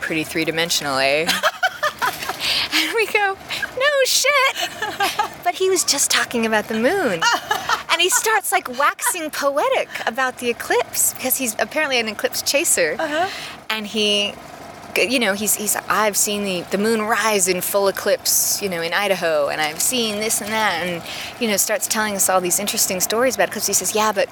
pretty 0.01 0.25
three 0.25 0.45
dimensional, 0.45 0.97
eh? 0.99 1.21
and 2.75 2.95
we 2.95 3.07
go, 3.07 3.37
no 3.79 4.05
shit. 4.05 4.57
But 5.45 5.55
he 5.55 5.71
was 5.71 5.85
just 5.85 6.11
talking 6.11 6.47
about 6.47 6.67
the 6.67 6.75
moon. 6.75 7.21
And 8.01 8.05
he 8.05 8.09
starts 8.09 8.51
like 8.51 8.67
waxing 8.79 9.29
poetic 9.29 9.91
about 10.07 10.39
the 10.39 10.49
eclipse 10.49 11.13
because 11.13 11.37
he's 11.37 11.55
apparently 11.59 12.01
an 12.01 12.09
eclipse 12.09 12.41
chaser. 12.41 12.97
Uh-huh. 12.99 13.29
And 13.69 13.87
he 13.87 14.33
you 14.97 15.19
know, 15.19 15.35
he's, 15.35 15.57
he's 15.57 15.77
I've 15.87 16.17
seen 16.17 16.45
the, 16.45 16.63
the 16.71 16.79
moon 16.79 17.03
rise 17.03 17.47
in 17.47 17.61
full 17.61 17.89
eclipse, 17.89 18.63
you 18.63 18.71
know, 18.71 18.81
in 18.81 18.95
Idaho, 18.95 19.49
and 19.49 19.61
I've 19.61 19.83
seen 19.83 20.17
this 20.17 20.41
and 20.41 20.51
that, 20.51 20.83
and, 20.83 21.03
you 21.39 21.47
know, 21.47 21.59
starts 21.59 21.87
telling 21.87 22.15
us 22.17 22.31
all 22.31 22.41
these 22.41 22.59
interesting 22.59 23.01
stories 23.01 23.35
about 23.35 23.49
eclipse. 23.49 23.67
He 23.67 23.75
says, 23.75 23.95
yeah, 23.95 24.13
but 24.13 24.31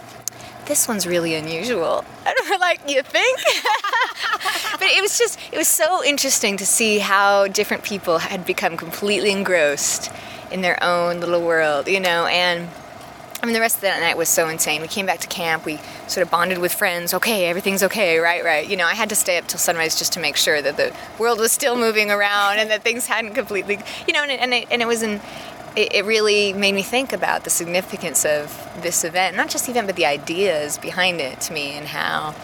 this 0.65 0.89
one's 0.89 1.07
really 1.07 1.35
unusual. 1.35 2.07
And 2.27 2.35
we're 2.49 2.59
like, 2.59 2.81
you 2.89 3.03
think? 3.03 3.39
but 4.73 4.89
it 4.89 5.03
was 5.03 5.19
just, 5.19 5.39
it 5.53 5.59
was 5.59 5.69
so 5.69 6.03
interesting 6.03 6.57
to 6.57 6.65
see 6.65 7.01
how 7.01 7.49
different 7.49 7.83
people 7.83 8.17
had 8.17 8.47
become 8.47 8.79
completely 8.79 9.31
engrossed 9.31 10.11
in 10.51 10.63
their 10.63 10.83
own 10.83 11.21
little 11.21 11.43
world, 11.43 11.87
you 11.87 12.01
know, 12.01 12.25
and 12.27 12.69
I 13.41 13.47
mean, 13.47 13.55
the 13.55 13.61
rest 13.61 13.77
of 13.77 13.83
that 13.83 14.01
night 14.01 14.17
was 14.17 14.29
so 14.29 14.49
insane. 14.49 14.83
We 14.83 14.89
came 14.89 15.07
back 15.07 15.21
to 15.21 15.29
camp. 15.29 15.65
We 15.65 15.79
sort 16.09 16.27
of 16.27 16.31
bonded 16.31 16.59
with 16.59 16.73
friends. 16.73 17.15
Okay, 17.15 17.47
everything's 17.47 17.85
okay, 17.85 18.19
right, 18.19 18.45
right. 18.45 18.69
You 18.69 18.77
know, 18.77 18.87
I 18.87 18.95
had 18.95 19.09
to 19.11 19.15
stay 19.15 19.39
up 19.39 19.47
till 19.47 19.61
sunrise 19.61 19.97
just 19.97 20.13
to 20.15 20.21
make 20.21 20.37
sure 20.37 20.61
that 20.61 20.77
the 20.77 20.93
world 21.19 21.39
was 21.39 21.53
still 21.53 21.77
moving 21.77 22.11
around 22.11 22.59
and 22.59 22.69
that 22.71 22.83
things 22.83 23.07
hadn't 23.07 23.35
completely, 23.35 23.79
you 24.09 24.13
know, 24.13 24.23
and 24.23 24.33
it, 24.33 24.41
and 24.41 24.53
it, 24.55 24.67
and 24.71 24.83
it 24.83 24.89
was 24.89 25.03
in 25.03 25.21
it, 25.77 25.95
it 25.95 26.05
really 26.05 26.53
made 26.53 26.75
me 26.75 26.83
think 26.83 27.13
about 27.13 27.45
the 27.45 27.51
significance 27.51 28.25
of 28.25 28.69
this 28.83 29.05
event, 29.05 29.37
not 29.37 29.49
just 29.49 29.67
the 29.67 29.71
event, 29.71 29.87
but 29.87 29.97
the 29.97 30.07
ideas 30.07 30.77
behind 30.79 31.21
it 31.21 31.41
to 31.43 31.53
me 31.53 31.73
and 31.73 31.87
how 31.87 32.35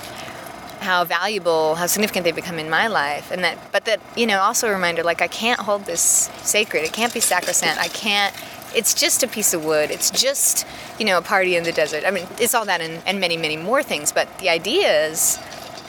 how 0.81 1.03
valuable, 1.03 1.77
how 1.77 1.87
significant 1.87 2.25
they've 2.25 2.35
become 2.35 2.59
in 2.59 2.69
my 2.69 2.87
life, 2.87 3.31
and 3.33 3.43
that, 3.43 3.59
but 3.73 3.87
that 3.87 4.01
you 4.17 4.27
know, 4.27 4.41
also 4.41 4.69
a 4.69 4.73
reminder 4.73 5.03
like 5.03 5.23
I 5.23 5.29
can't 5.29 5.59
hold 5.61 5.87
this 5.87 6.31
sacred. 6.43 6.85
It 6.85 6.93
can't 6.93 7.13
be 7.13 7.21
sacrosanct. 7.21 7.81
I 7.81 7.89
can't. 7.89 8.35
It's 8.75 8.95
just 8.95 9.23
a 9.23 9.29
piece 9.29 9.55
of 9.55 9.65
wood. 9.65 9.91
It's 9.91 10.11
just 10.11 10.67
you 10.99 11.05
know 11.05 11.19
a 11.19 11.23
party 11.23 11.57
in 11.57 11.65
the 11.65 11.73
desert. 11.73 12.05
I 12.07 12.11
mean, 12.11 12.27
it's 12.39 12.55
all 12.55 12.65
that 12.67 12.81
and, 12.81 13.03
and 13.07 13.21
many, 13.21 13.37
many 13.37 13.57
more 13.57 13.83
things. 13.83 14.13
But 14.13 14.39
the 14.39 14.49
ideas, 14.49 15.39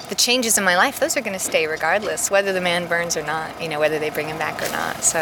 the 0.09 0.15
changes 0.15 0.57
in 0.57 0.63
my 0.63 0.77
life, 0.77 0.99
those 0.99 1.17
are 1.17 1.21
going 1.21 1.33
to 1.33 1.39
stay 1.39 1.67
regardless, 1.67 2.29
whether 2.29 2.53
the 2.53 2.61
man 2.61 2.87
burns 2.87 3.17
or 3.17 3.23
not. 3.23 3.61
You 3.61 3.69
know, 3.69 3.79
whether 3.79 3.99
they 3.99 4.09
bring 4.09 4.27
him 4.27 4.37
back 4.37 4.61
or 4.61 4.71
not. 4.71 5.03
So 5.03 5.19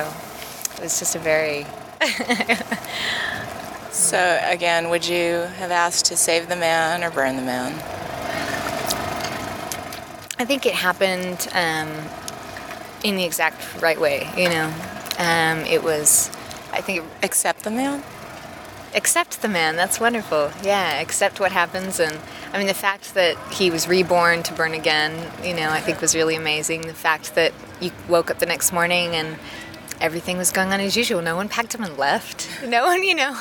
it 0.76 0.82
was 0.82 1.00
just 1.00 1.16
a 1.16 1.20
very 1.20 1.66
so, 3.92 4.40
again, 4.44 4.90
would 4.90 5.08
you 5.08 5.36
have 5.58 5.72
asked 5.72 6.06
to 6.06 6.18
save 6.18 6.50
the 6.50 6.56
man 6.56 7.04
or 7.04 7.12
burn 7.12 7.36
the 7.38 7.42
man? 7.42 7.74
I 10.38 10.46
think 10.46 10.66
it 10.66 10.74
happened 10.74 11.48
um, 11.54 11.90
in 13.04 13.16
the 13.16 13.24
exact 13.24 13.82
right 13.82 14.00
way, 14.00 14.30
you 14.36 14.50
know. 14.50 14.74
Um, 15.18 15.60
it 15.60 15.82
was, 15.84 16.30
I 16.74 16.82
think. 16.82 17.04
Accept 17.22 17.64
the 17.64 17.72
man? 17.72 18.04
Accept 18.96 19.42
the 19.42 19.48
man, 19.48 19.76
that's 19.76 20.00
wonderful. 20.00 20.52
Yeah, 20.64 21.02
accept 21.02 21.40
what 21.40 21.52
happens. 21.52 22.00
And 22.00 22.20
I 22.54 22.60
mean, 22.60 22.68
the 22.68 22.76
fact 22.76 23.16
that 23.16 23.36
he 23.52 23.72
was 23.72 23.88
reborn 23.88 24.44
to 24.44 24.54
burn 24.54 24.76
again, 24.76 25.32
you 25.44 25.56
know, 25.56 25.70
I 25.72 25.80
think 25.80 26.00
was 26.00 26.14
really 26.14 26.36
amazing. 26.36 26.82
The 26.82 26.94
fact 26.94 27.34
that 27.34 27.54
you 27.82 27.92
woke 28.08 28.30
up 28.30 28.38
the 28.38 28.46
next 28.46 28.72
morning 28.72 29.16
and 29.16 29.38
everything 30.00 30.38
was 30.38 30.52
going 30.52 30.72
on 30.72 30.80
as 30.80 30.96
usual. 30.96 31.22
No 31.22 31.36
one 31.36 31.50
packed 31.50 31.74
up 31.74 31.82
and 31.82 31.98
left. 31.98 32.50
No 32.68 32.86
one, 32.86 33.04
you 33.04 33.14
know, 33.14 33.40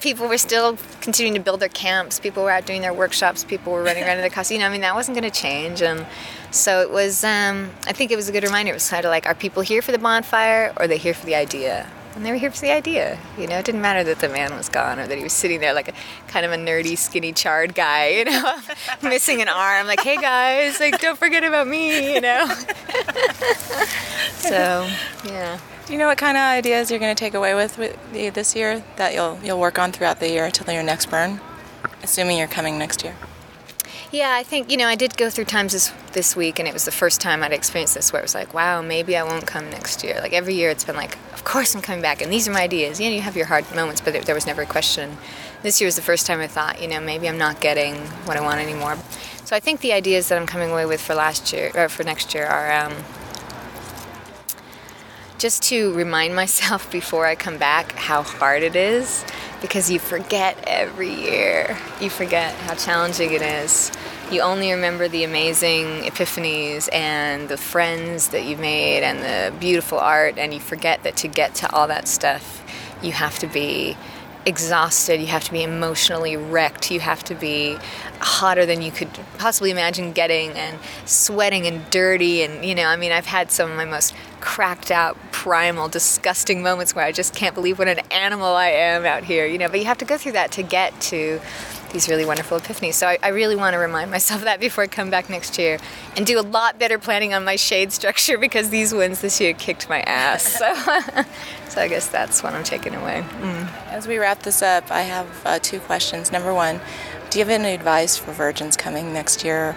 people 0.00 0.26
were 0.26 0.38
still 0.38 0.78
continuing 1.00 1.34
to 1.34 1.40
build 1.40 1.60
their 1.60 1.68
camps. 1.68 2.18
People 2.18 2.42
were 2.42 2.50
out 2.50 2.66
doing 2.66 2.80
their 2.80 2.94
workshops. 2.94 3.44
People 3.44 3.72
were 3.72 3.82
running 3.82 4.02
around 4.02 4.16
in 4.16 4.20
their 4.20 4.30
cars. 4.30 4.50
You 4.50 4.58
know, 4.58 4.66
I 4.66 4.70
mean, 4.70 4.80
that 4.80 4.94
wasn't 4.94 5.16
going 5.16 5.30
to 5.30 5.40
change. 5.40 5.80
And 5.82 6.06
so 6.50 6.80
it 6.80 6.90
was, 6.90 7.22
um, 7.24 7.70
I 7.86 7.92
think 7.92 8.10
it 8.10 8.16
was 8.16 8.28
a 8.28 8.32
good 8.32 8.42
reminder. 8.42 8.72
It 8.72 8.74
was 8.74 8.88
kind 8.88 9.04
of 9.04 9.10
like, 9.10 9.26
are 9.26 9.34
people 9.34 9.62
here 9.62 9.82
for 9.82 9.92
the 9.92 9.98
bonfire 9.98 10.72
or 10.76 10.84
are 10.84 10.88
they 10.88 10.98
here 10.98 11.14
for 11.14 11.26
the 11.26 11.34
idea? 11.34 11.88
And 12.14 12.24
they 12.24 12.30
were 12.30 12.38
here 12.38 12.50
for 12.50 12.60
the 12.60 12.70
idea. 12.70 13.18
You 13.36 13.48
know, 13.48 13.58
it 13.58 13.64
didn't 13.64 13.80
matter 13.80 14.04
that 14.04 14.20
the 14.20 14.28
man 14.28 14.54
was 14.54 14.68
gone 14.68 15.00
or 15.00 15.06
that 15.06 15.18
he 15.18 15.24
was 15.24 15.32
sitting 15.32 15.60
there 15.60 15.74
like 15.74 15.88
a 15.88 15.94
kind 16.28 16.46
of 16.46 16.52
a 16.52 16.56
nerdy, 16.56 16.96
skinny, 16.96 17.32
charred 17.32 17.74
guy, 17.74 18.08
you 18.08 18.24
know, 18.24 18.56
missing 19.02 19.42
an 19.42 19.48
arm. 19.48 19.88
Like, 19.88 20.00
hey 20.00 20.16
guys, 20.16 20.78
like, 20.78 21.00
don't 21.00 21.18
forget 21.18 21.42
about 21.42 21.66
me, 21.66 22.14
you 22.14 22.20
know. 22.20 22.46
so, 24.36 24.88
yeah. 25.26 25.58
Do 25.86 25.92
you 25.92 25.98
know 25.98 26.06
what 26.06 26.16
kind 26.16 26.36
of 26.36 26.42
ideas 26.42 26.90
you're 26.90 27.00
going 27.00 27.14
to 27.14 27.18
take 27.18 27.34
away 27.34 27.54
with, 27.54 27.76
with 27.78 27.98
this 28.12 28.56
year 28.56 28.82
that 28.96 29.12
you'll 29.12 29.38
you'll 29.44 29.60
work 29.60 29.78
on 29.78 29.92
throughout 29.92 30.18
the 30.18 30.30
year 30.30 30.46
until 30.46 30.72
your 30.72 30.82
next 30.82 31.10
burn, 31.10 31.40
assuming 32.02 32.38
you're 32.38 32.46
coming 32.46 32.78
next 32.78 33.04
year? 33.04 33.14
Yeah, 34.10 34.32
I 34.32 34.44
think 34.44 34.70
you 34.70 34.76
know 34.76 34.86
I 34.86 34.94
did 34.94 35.16
go 35.16 35.28
through 35.28 35.46
times 35.46 35.72
this 35.72 35.92
this 36.12 36.36
week, 36.36 36.58
and 36.58 36.66
it 36.66 36.72
was 36.72 36.84
the 36.84 36.92
first 36.92 37.20
time 37.20 37.42
I'd 37.42 37.52
experienced 37.52 37.94
this 37.94 38.12
where 38.12 38.20
it 38.20 38.24
was 38.24 38.34
like, 38.34 38.54
wow, 38.54 38.80
maybe 38.80 39.16
I 39.16 39.24
won't 39.24 39.46
come 39.46 39.68
next 39.68 40.04
year. 40.04 40.20
Like 40.20 40.32
every 40.32 40.54
year, 40.54 40.70
it's 40.70 40.84
been 40.84 40.96
like, 40.96 41.18
of 41.44 41.52
course 41.52 41.74
I'm 41.74 41.82
coming 41.82 42.00
back, 42.00 42.22
and 42.22 42.32
these 42.32 42.48
are 42.48 42.52
my 42.52 42.62
ideas. 42.62 42.98
You 42.98 43.10
know, 43.10 43.16
you 43.16 43.20
have 43.20 43.36
your 43.36 43.44
hard 43.44 43.66
moments, 43.74 44.00
but 44.00 44.14
there, 44.14 44.22
there 44.22 44.34
was 44.34 44.46
never 44.46 44.62
a 44.62 44.66
question. 44.66 45.18
This 45.62 45.78
year 45.78 45.86
was 45.86 45.94
the 45.94 46.00
first 46.00 46.26
time 46.26 46.40
I 46.40 46.46
thought, 46.46 46.80
you 46.80 46.88
know, 46.88 47.00
maybe 47.00 47.28
I'm 47.28 47.36
not 47.36 47.60
getting 47.60 47.96
what 48.24 48.38
I 48.38 48.40
want 48.40 48.60
anymore. 48.60 48.96
So 49.44 49.54
I 49.54 49.60
think 49.60 49.82
the 49.82 49.92
ideas 49.92 50.28
that 50.28 50.38
I'm 50.40 50.46
coming 50.46 50.70
away 50.70 50.86
with 50.86 51.02
for 51.02 51.14
last 51.14 51.52
year 51.52 51.70
or 51.74 51.90
for 51.90 52.02
next 52.02 52.32
year 52.32 52.46
are. 52.46 52.72
Um, 52.72 52.94
just 55.36 55.62
to 55.64 55.92
remind 55.92 56.34
myself 56.42 56.90
before 56.90 57.26
I 57.26 57.34
come 57.34 57.58
back 57.58 57.92
how 57.92 58.22
hard 58.22 58.62
it 58.62 58.74
is 58.74 59.22
because 59.60 59.90
you 59.90 59.98
forget 59.98 60.56
every 60.66 61.12
year. 61.12 61.76
You 62.00 62.08
forget 62.08 62.54
how 62.54 62.74
challenging 62.74 63.32
it 63.32 63.42
is. 63.42 63.92
You 64.30 64.40
only 64.40 64.72
remember 64.72 65.06
the 65.06 65.22
amazing 65.22 66.02
epiphanies 66.02 66.88
and 66.92 67.48
the 67.48 67.56
friends 67.56 68.28
that 68.28 68.44
you've 68.44 68.58
made 68.58 69.02
and 69.02 69.20
the 69.20 69.56
beautiful 69.58 69.98
art, 69.98 70.38
and 70.38 70.52
you 70.52 70.58
forget 70.58 71.02
that 71.04 71.16
to 71.18 71.28
get 71.28 71.54
to 71.56 71.72
all 71.72 71.86
that 71.88 72.08
stuff, 72.08 72.64
you 73.02 73.12
have 73.12 73.38
to 73.40 73.46
be 73.46 73.96
exhausted, 74.46 75.20
you 75.20 75.26
have 75.26 75.44
to 75.44 75.52
be 75.52 75.62
emotionally 75.62 76.36
wrecked, 76.36 76.90
you 76.90 77.00
have 77.00 77.22
to 77.24 77.34
be 77.34 77.76
hotter 78.20 78.66
than 78.66 78.82
you 78.82 78.90
could 78.90 79.08
possibly 79.38 79.70
imagine 79.70 80.12
getting, 80.12 80.50
and 80.52 80.78
sweating 81.04 81.66
and 81.66 81.88
dirty. 81.90 82.42
And, 82.42 82.64
you 82.64 82.74
know, 82.74 82.86
I 82.86 82.96
mean, 82.96 83.12
I've 83.12 83.26
had 83.26 83.50
some 83.50 83.70
of 83.70 83.76
my 83.76 83.84
most 83.84 84.14
cracked 84.44 84.90
out, 84.90 85.16
primal, 85.32 85.88
disgusting 85.88 86.62
moments 86.62 86.94
where 86.94 87.04
I 87.04 87.12
just 87.12 87.34
can't 87.34 87.54
believe 87.54 87.78
what 87.78 87.88
an 87.88 88.00
animal 88.10 88.54
I 88.54 88.66
am 88.66 89.06
out 89.06 89.24
here, 89.24 89.46
you 89.46 89.56
know, 89.56 89.70
but 89.70 89.80
you 89.80 89.86
have 89.86 89.96
to 89.98 90.04
go 90.04 90.18
through 90.18 90.32
that 90.32 90.52
to 90.52 90.62
get 90.62 91.00
to 91.00 91.40
these 91.94 92.10
really 92.10 92.26
wonderful 92.26 92.60
epiphanies. 92.60 92.92
So 92.92 93.06
I, 93.06 93.16
I, 93.22 93.28
really 93.28 93.56
want 93.56 93.72
to 93.72 93.78
remind 93.78 94.10
myself 94.10 94.42
that 94.42 94.60
before 94.60 94.84
I 94.84 94.86
come 94.86 95.08
back 95.08 95.30
next 95.30 95.58
year 95.58 95.78
and 96.16 96.26
do 96.26 96.38
a 96.38 96.42
lot 96.42 96.78
better 96.78 96.98
planning 96.98 97.32
on 97.32 97.44
my 97.44 97.56
shade 97.56 97.90
structure 97.92 98.36
because 98.36 98.68
these 98.68 98.92
winds 98.92 99.22
this 99.22 99.40
year 99.40 99.54
kicked 99.54 99.88
my 99.88 100.00
ass. 100.02 100.42
So, 100.42 100.74
so 101.70 101.80
I 101.80 101.88
guess 101.88 102.08
that's 102.08 102.42
what 102.42 102.52
I'm 102.52 102.64
taking 102.64 102.94
away. 102.94 103.24
Mm. 103.40 103.72
As 103.86 104.06
we 104.06 104.18
wrap 104.18 104.42
this 104.42 104.60
up, 104.60 104.90
I 104.90 105.02
have 105.02 105.46
uh, 105.46 105.58
two 105.60 105.80
questions. 105.80 106.30
Number 106.30 106.52
one, 106.52 106.80
do 107.30 107.38
you 107.38 107.44
have 107.44 107.50
any 107.50 107.74
advice 107.74 108.18
for 108.18 108.32
virgins 108.32 108.76
coming 108.76 109.14
next 109.14 109.42
year? 109.42 109.74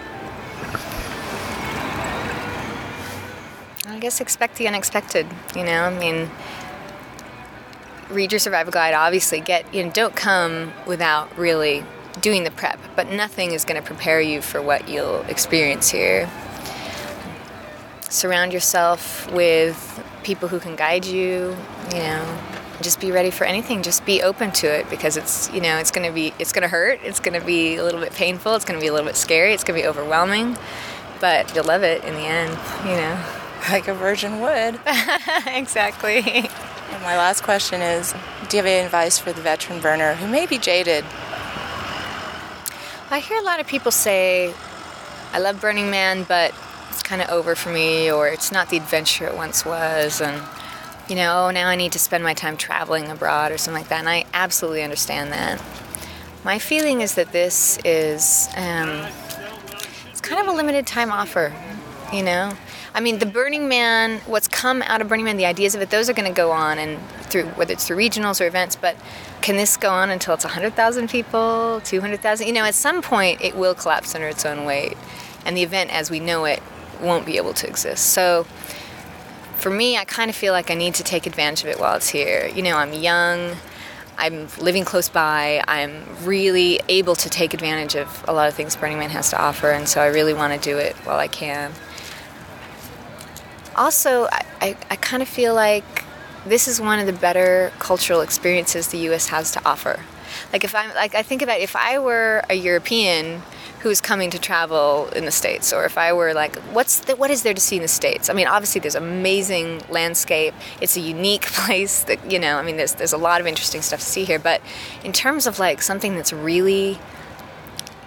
I 3.98 4.00
guess 4.00 4.20
expect 4.20 4.58
the 4.58 4.68
unexpected. 4.68 5.26
You 5.56 5.64
know, 5.64 5.82
I 5.82 5.98
mean 5.98 6.30
read 8.10 8.30
your 8.30 8.38
survival 8.38 8.72
guide 8.72 8.94
obviously 8.94 9.40
get 9.40 9.74
you 9.74 9.82
know 9.82 9.90
don't 9.90 10.14
come 10.14 10.72
without 10.86 11.36
really 11.36 11.82
doing 12.20 12.44
the 12.44 12.52
prep, 12.52 12.78
but 12.94 13.10
nothing 13.10 13.50
is 13.50 13.64
going 13.64 13.74
to 13.74 13.84
prepare 13.84 14.20
you 14.20 14.40
for 14.40 14.62
what 14.62 14.88
you'll 14.88 15.22
experience 15.22 15.90
here. 15.90 16.30
Surround 18.02 18.52
yourself 18.52 19.28
with 19.32 19.76
people 20.22 20.46
who 20.46 20.60
can 20.60 20.76
guide 20.76 21.04
you, 21.04 21.56
you 21.90 21.98
know. 21.98 22.38
Just 22.80 23.00
be 23.00 23.10
ready 23.10 23.32
for 23.32 23.46
anything. 23.46 23.82
Just 23.82 24.06
be 24.06 24.22
open 24.22 24.52
to 24.52 24.68
it 24.68 24.88
because 24.90 25.16
it's, 25.16 25.52
you 25.52 25.60
know, 25.60 25.76
it's 25.78 25.90
going 25.90 26.06
to 26.06 26.14
be 26.14 26.32
it's 26.38 26.52
going 26.52 26.62
to 26.62 26.68
hurt. 26.68 27.00
It's 27.02 27.18
going 27.18 27.38
to 27.38 27.44
be 27.44 27.74
a 27.74 27.82
little 27.82 28.00
bit 28.00 28.12
painful. 28.12 28.54
It's 28.54 28.64
going 28.64 28.78
to 28.78 28.80
be 28.80 28.86
a 28.86 28.92
little 28.92 29.08
bit 29.08 29.16
scary. 29.16 29.54
It's 29.54 29.64
going 29.64 29.76
to 29.76 29.82
be 29.82 29.88
overwhelming, 29.88 30.56
but 31.20 31.52
you'll 31.52 31.64
love 31.64 31.82
it 31.82 32.04
in 32.04 32.14
the 32.14 32.20
end, 32.20 32.56
you 32.84 32.94
know. 32.94 33.37
Like 33.68 33.88
a 33.88 33.94
virgin 33.94 34.40
would. 34.40 34.80
exactly. 35.46 36.18
And 36.18 37.02
my 37.02 37.16
last 37.16 37.42
question 37.42 37.82
is 37.82 38.12
Do 38.48 38.56
you 38.56 38.62
have 38.62 38.66
any 38.66 38.84
advice 38.84 39.18
for 39.18 39.32
the 39.32 39.42
veteran 39.42 39.80
burner 39.80 40.14
who 40.14 40.26
may 40.26 40.46
be 40.46 40.58
jaded 40.58 41.04
I 43.10 43.20
hear 43.20 43.38
a 43.38 43.42
lot 43.42 43.58
of 43.58 43.66
people 43.66 43.90
say, 43.90 44.52
I 45.32 45.38
love 45.38 45.62
Burning 45.62 45.90
Man, 45.90 46.24
but 46.24 46.52
it's 46.90 47.02
kind 47.02 47.22
of 47.22 47.30
over 47.30 47.54
for 47.54 47.70
me, 47.70 48.12
or 48.12 48.28
it's 48.28 48.52
not 48.52 48.68
the 48.68 48.76
adventure 48.76 49.26
it 49.26 49.34
once 49.34 49.64
was, 49.64 50.20
and 50.20 50.42
you 51.08 51.16
know, 51.16 51.46
oh, 51.46 51.50
now 51.50 51.68
I 51.68 51.76
need 51.76 51.92
to 51.92 51.98
spend 51.98 52.22
my 52.22 52.34
time 52.34 52.58
traveling 52.58 53.10
abroad 53.10 53.50
or 53.50 53.56
something 53.56 53.80
like 53.80 53.88
that. 53.88 54.00
And 54.00 54.10
I 54.10 54.26
absolutely 54.34 54.82
understand 54.82 55.32
that. 55.32 55.58
My 56.44 56.58
feeling 56.58 57.00
is 57.00 57.14
that 57.14 57.32
this 57.32 57.78
is 57.82 58.50
um, 58.58 59.06
it's 60.10 60.20
kind 60.20 60.42
of 60.42 60.52
a 60.52 60.54
limited 60.54 60.86
time 60.86 61.10
offer, 61.10 61.54
you 62.12 62.22
know. 62.22 62.52
I 62.98 63.00
mean, 63.00 63.20
the 63.20 63.26
Burning 63.26 63.68
Man, 63.68 64.18
what's 64.26 64.48
come 64.48 64.82
out 64.82 65.00
of 65.00 65.06
Burning 65.06 65.24
Man, 65.24 65.36
the 65.36 65.46
ideas 65.46 65.76
of 65.76 65.80
it, 65.80 65.90
those 65.90 66.10
are 66.10 66.12
going 66.12 66.26
to 66.26 66.36
go 66.36 66.50
on, 66.50 66.80
and 66.80 67.00
through 67.30 67.44
whether 67.50 67.72
it's 67.72 67.86
through 67.86 67.96
regionals 67.96 68.40
or 68.40 68.48
events. 68.48 68.74
But 68.74 68.96
can 69.40 69.56
this 69.56 69.76
go 69.76 69.88
on 69.88 70.10
until 70.10 70.34
it's 70.34 70.42
100,000 70.42 71.08
people, 71.08 71.80
200,000? 71.84 72.44
You 72.44 72.52
know, 72.52 72.64
at 72.64 72.74
some 72.74 73.00
point 73.00 73.40
it 73.40 73.54
will 73.54 73.76
collapse 73.76 74.16
under 74.16 74.26
its 74.26 74.44
own 74.44 74.64
weight, 74.64 74.96
and 75.46 75.56
the 75.56 75.62
event 75.62 75.94
as 75.94 76.10
we 76.10 76.18
know 76.18 76.44
it 76.44 76.60
won't 77.00 77.24
be 77.24 77.36
able 77.36 77.54
to 77.54 77.68
exist. 77.68 78.04
So 78.04 78.42
for 79.58 79.70
me, 79.70 79.96
I 79.96 80.04
kind 80.04 80.28
of 80.28 80.34
feel 80.34 80.52
like 80.52 80.68
I 80.68 80.74
need 80.74 80.96
to 80.96 81.04
take 81.04 81.24
advantage 81.24 81.62
of 81.62 81.70
it 81.70 81.78
while 81.78 81.94
it's 81.94 82.08
here. 82.08 82.48
You 82.48 82.64
know, 82.64 82.78
I'm 82.78 82.92
young. 82.92 83.54
I'm 84.16 84.48
living 84.58 84.84
close 84.84 85.08
by. 85.08 85.62
I'm 85.68 86.04
really 86.24 86.80
able 86.88 87.14
to 87.14 87.30
take 87.30 87.54
advantage 87.54 87.94
of 87.94 88.24
a 88.26 88.32
lot 88.32 88.48
of 88.48 88.54
things 88.54 88.74
Burning 88.74 88.98
Man 88.98 89.10
has 89.10 89.30
to 89.30 89.40
offer, 89.40 89.70
and 89.70 89.88
so 89.88 90.00
I 90.00 90.06
really 90.06 90.34
want 90.34 90.52
to 90.52 90.58
do 90.58 90.78
it 90.78 90.96
while 91.04 91.20
I 91.20 91.28
can. 91.28 91.72
Also, 93.78 94.24
I, 94.24 94.44
I, 94.60 94.76
I 94.90 94.96
kind 94.96 95.22
of 95.22 95.28
feel 95.28 95.54
like 95.54 96.04
this 96.44 96.66
is 96.66 96.80
one 96.80 96.98
of 96.98 97.06
the 97.06 97.12
better 97.12 97.72
cultural 97.78 98.20
experiences 98.20 98.88
the 98.88 98.98
U.S. 98.98 99.28
has 99.28 99.52
to 99.52 99.64
offer. 99.64 100.00
Like 100.52 100.64
if 100.64 100.74
I'm 100.74 100.92
like 100.94 101.14
I 101.14 101.22
think 101.22 101.42
about 101.42 101.60
if 101.60 101.76
I 101.76 101.98
were 101.98 102.42
a 102.50 102.54
European 102.54 103.42
who's 103.80 104.00
coming 104.00 104.30
to 104.30 104.38
travel 104.38 105.08
in 105.14 105.24
the 105.24 105.30
states, 105.30 105.72
or 105.72 105.84
if 105.84 105.96
I 105.96 106.12
were 106.12 106.34
like, 106.34 106.56
what's 106.72 106.98
the, 106.98 107.14
what 107.14 107.30
is 107.30 107.44
there 107.44 107.54
to 107.54 107.60
see 107.60 107.76
in 107.76 107.82
the 107.82 107.88
states? 107.88 108.28
I 108.28 108.32
mean, 108.32 108.48
obviously 108.48 108.80
there's 108.80 108.96
amazing 108.96 109.82
landscape. 109.88 110.54
It's 110.80 110.96
a 110.96 111.00
unique 111.00 111.42
place 111.46 112.02
that 112.04 112.30
you 112.30 112.38
know. 112.40 112.56
I 112.56 112.62
mean, 112.62 112.76
there's 112.76 112.94
there's 112.94 113.12
a 113.12 113.18
lot 113.18 113.40
of 113.40 113.46
interesting 113.46 113.82
stuff 113.82 114.00
to 114.00 114.06
see 114.06 114.24
here. 114.24 114.40
But 114.40 114.60
in 115.04 115.12
terms 115.12 115.46
of 115.46 115.60
like 115.60 115.82
something 115.82 116.16
that's 116.16 116.32
really 116.32 116.98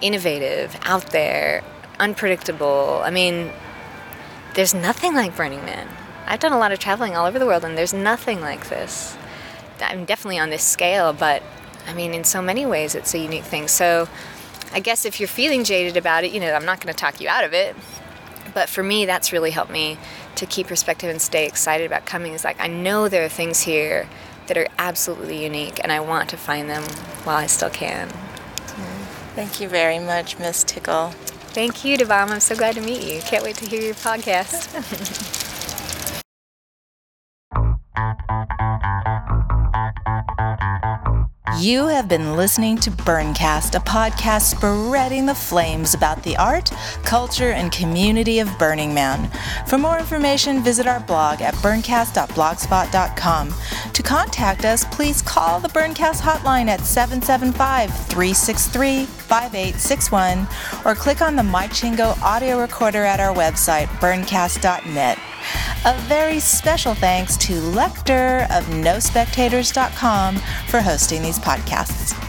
innovative, 0.02 0.76
out 0.82 1.06
there, 1.12 1.62
unpredictable. 1.98 3.00
I 3.04 3.10
mean, 3.10 3.52
there's 4.54 4.74
nothing 4.74 5.14
like 5.14 5.36
Burning 5.36 5.64
Man. 5.64 5.88
I've 6.26 6.40
done 6.40 6.52
a 6.52 6.58
lot 6.58 6.72
of 6.72 6.78
traveling 6.78 7.16
all 7.16 7.26
over 7.26 7.38
the 7.38 7.46
world, 7.46 7.64
and 7.64 7.76
there's 7.76 7.94
nothing 7.94 8.40
like 8.40 8.68
this. 8.68 9.16
I'm 9.80 10.04
definitely 10.04 10.38
on 10.38 10.50
this 10.50 10.62
scale, 10.62 11.12
but 11.12 11.42
I 11.86 11.94
mean, 11.94 12.14
in 12.14 12.24
so 12.24 12.40
many 12.40 12.64
ways, 12.64 12.94
it's 12.94 13.14
a 13.14 13.18
unique 13.18 13.44
thing. 13.44 13.66
So, 13.68 14.08
I 14.72 14.80
guess 14.80 15.04
if 15.04 15.18
you're 15.18 15.28
feeling 15.28 15.64
jaded 15.64 15.96
about 15.96 16.24
it, 16.24 16.32
you 16.32 16.40
know, 16.40 16.52
I'm 16.52 16.64
not 16.64 16.80
going 16.80 16.94
to 16.94 16.98
talk 16.98 17.20
you 17.20 17.28
out 17.28 17.44
of 17.44 17.52
it. 17.52 17.74
But 18.54 18.68
for 18.68 18.82
me, 18.82 19.06
that's 19.06 19.32
really 19.32 19.50
helped 19.50 19.72
me 19.72 19.98
to 20.36 20.46
keep 20.46 20.68
perspective 20.68 21.10
and 21.10 21.20
stay 21.20 21.46
excited 21.46 21.86
about 21.86 22.06
coming. 22.06 22.32
Is 22.32 22.44
like, 22.44 22.60
I 22.60 22.68
know 22.68 23.08
there 23.08 23.24
are 23.24 23.28
things 23.28 23.62
here 23.62 24.08
that 24.46 24.56
are 24.56 24.68
absolutely 24.78 25.42
unique, 25.42 25.80
and 25.82 25.90
I 25.90 26.00
want 26.00 26.28
to 26.30 26.36
find 26.36 26.68
them 26.68 26.82
while 27.24 27.36
I 27.36 27.46
still 27.46 27.70
can. 27.70 28.08
Thank 29.34 29.60
you 29.60 29.68
very 29.68 29.98
much, 29.98 30.38
Miss 30.38 30.62
Tickle. 30.62 31.14
Thank 31.52 31.84
you, 31.84 31.96
Devam. 31.96 32.30
I'm 32.30 32.40
so 32.40 32.56
glad 32.56 32.74
to 32.76 32.80
meet 32.80 33.02
you. 33.02 33.20
Can't 33.20 33.44
wait 33.44 33.56
to 33.56 33.66
hear 33.66 33.82
your 33.82 33.94
podcast. 33.94 35.38
You 41.62 41.86
have 41.86 42.08
been 42.08 42.36
listening 42.36 42.76
to 42.78 42.90
Burncast, 42.90 43.76
a 43.76 43.80
podcast 43.80 44.56
spreading 44.56 45.26
the 45.26 45.34
flames 45.34 45.94
about 45.94 46.20
the 46.24 46.36
art, 46.36 46.72
culture, 47.04 47.52
and 47.52 47.70
community 47.70 48.40
of 48.40 48.58
Burning 48.58 48.92
Man. 48.92 49.30
For 49.68 49.78
more 49.78 49.96
information, 49.96 50.64
visit 50.64 50.88
our 50.88 50.98
blog 50.98 51.40
at 51.40 51.54
burncast.blogspot.com. 51.54 53.54
To 53.92 54.02
contact 54.02 54.64
us, 54.64 54.84
please 54.86 55.22
call 55.22 55.60
the 55.60 55.68
Burncast 55.68 56.20
hotline 56.20 56.66
at 56.66 56.80
775 56.80 57.90
363 58.08 59.04
5861 59.04 60.48
or 60.84 60.96
click 60.96 61.22
on 61.22 61.36
the 61.36 61.44
MyChingo 61.44 62.20
audio 62.22 62.60
recorder 62.60 63.04
at 63.04 63.20
our 63.20 63.32
website, 63.32 63.86
burncast.net. 64.00 65.16
A 65.84 65.98
very 66.02 66.38
special 66.38 66.94
thanks 66.94 67.36
to 67.38 67.54
Lecter 67.54 68.44
of 68.56 68.64
NoSpectators.com 68.66 70.36
for 70.68 70.80
hosting 70.80 71.22
these 71.22 71.40
podcasts. 71.40 72.21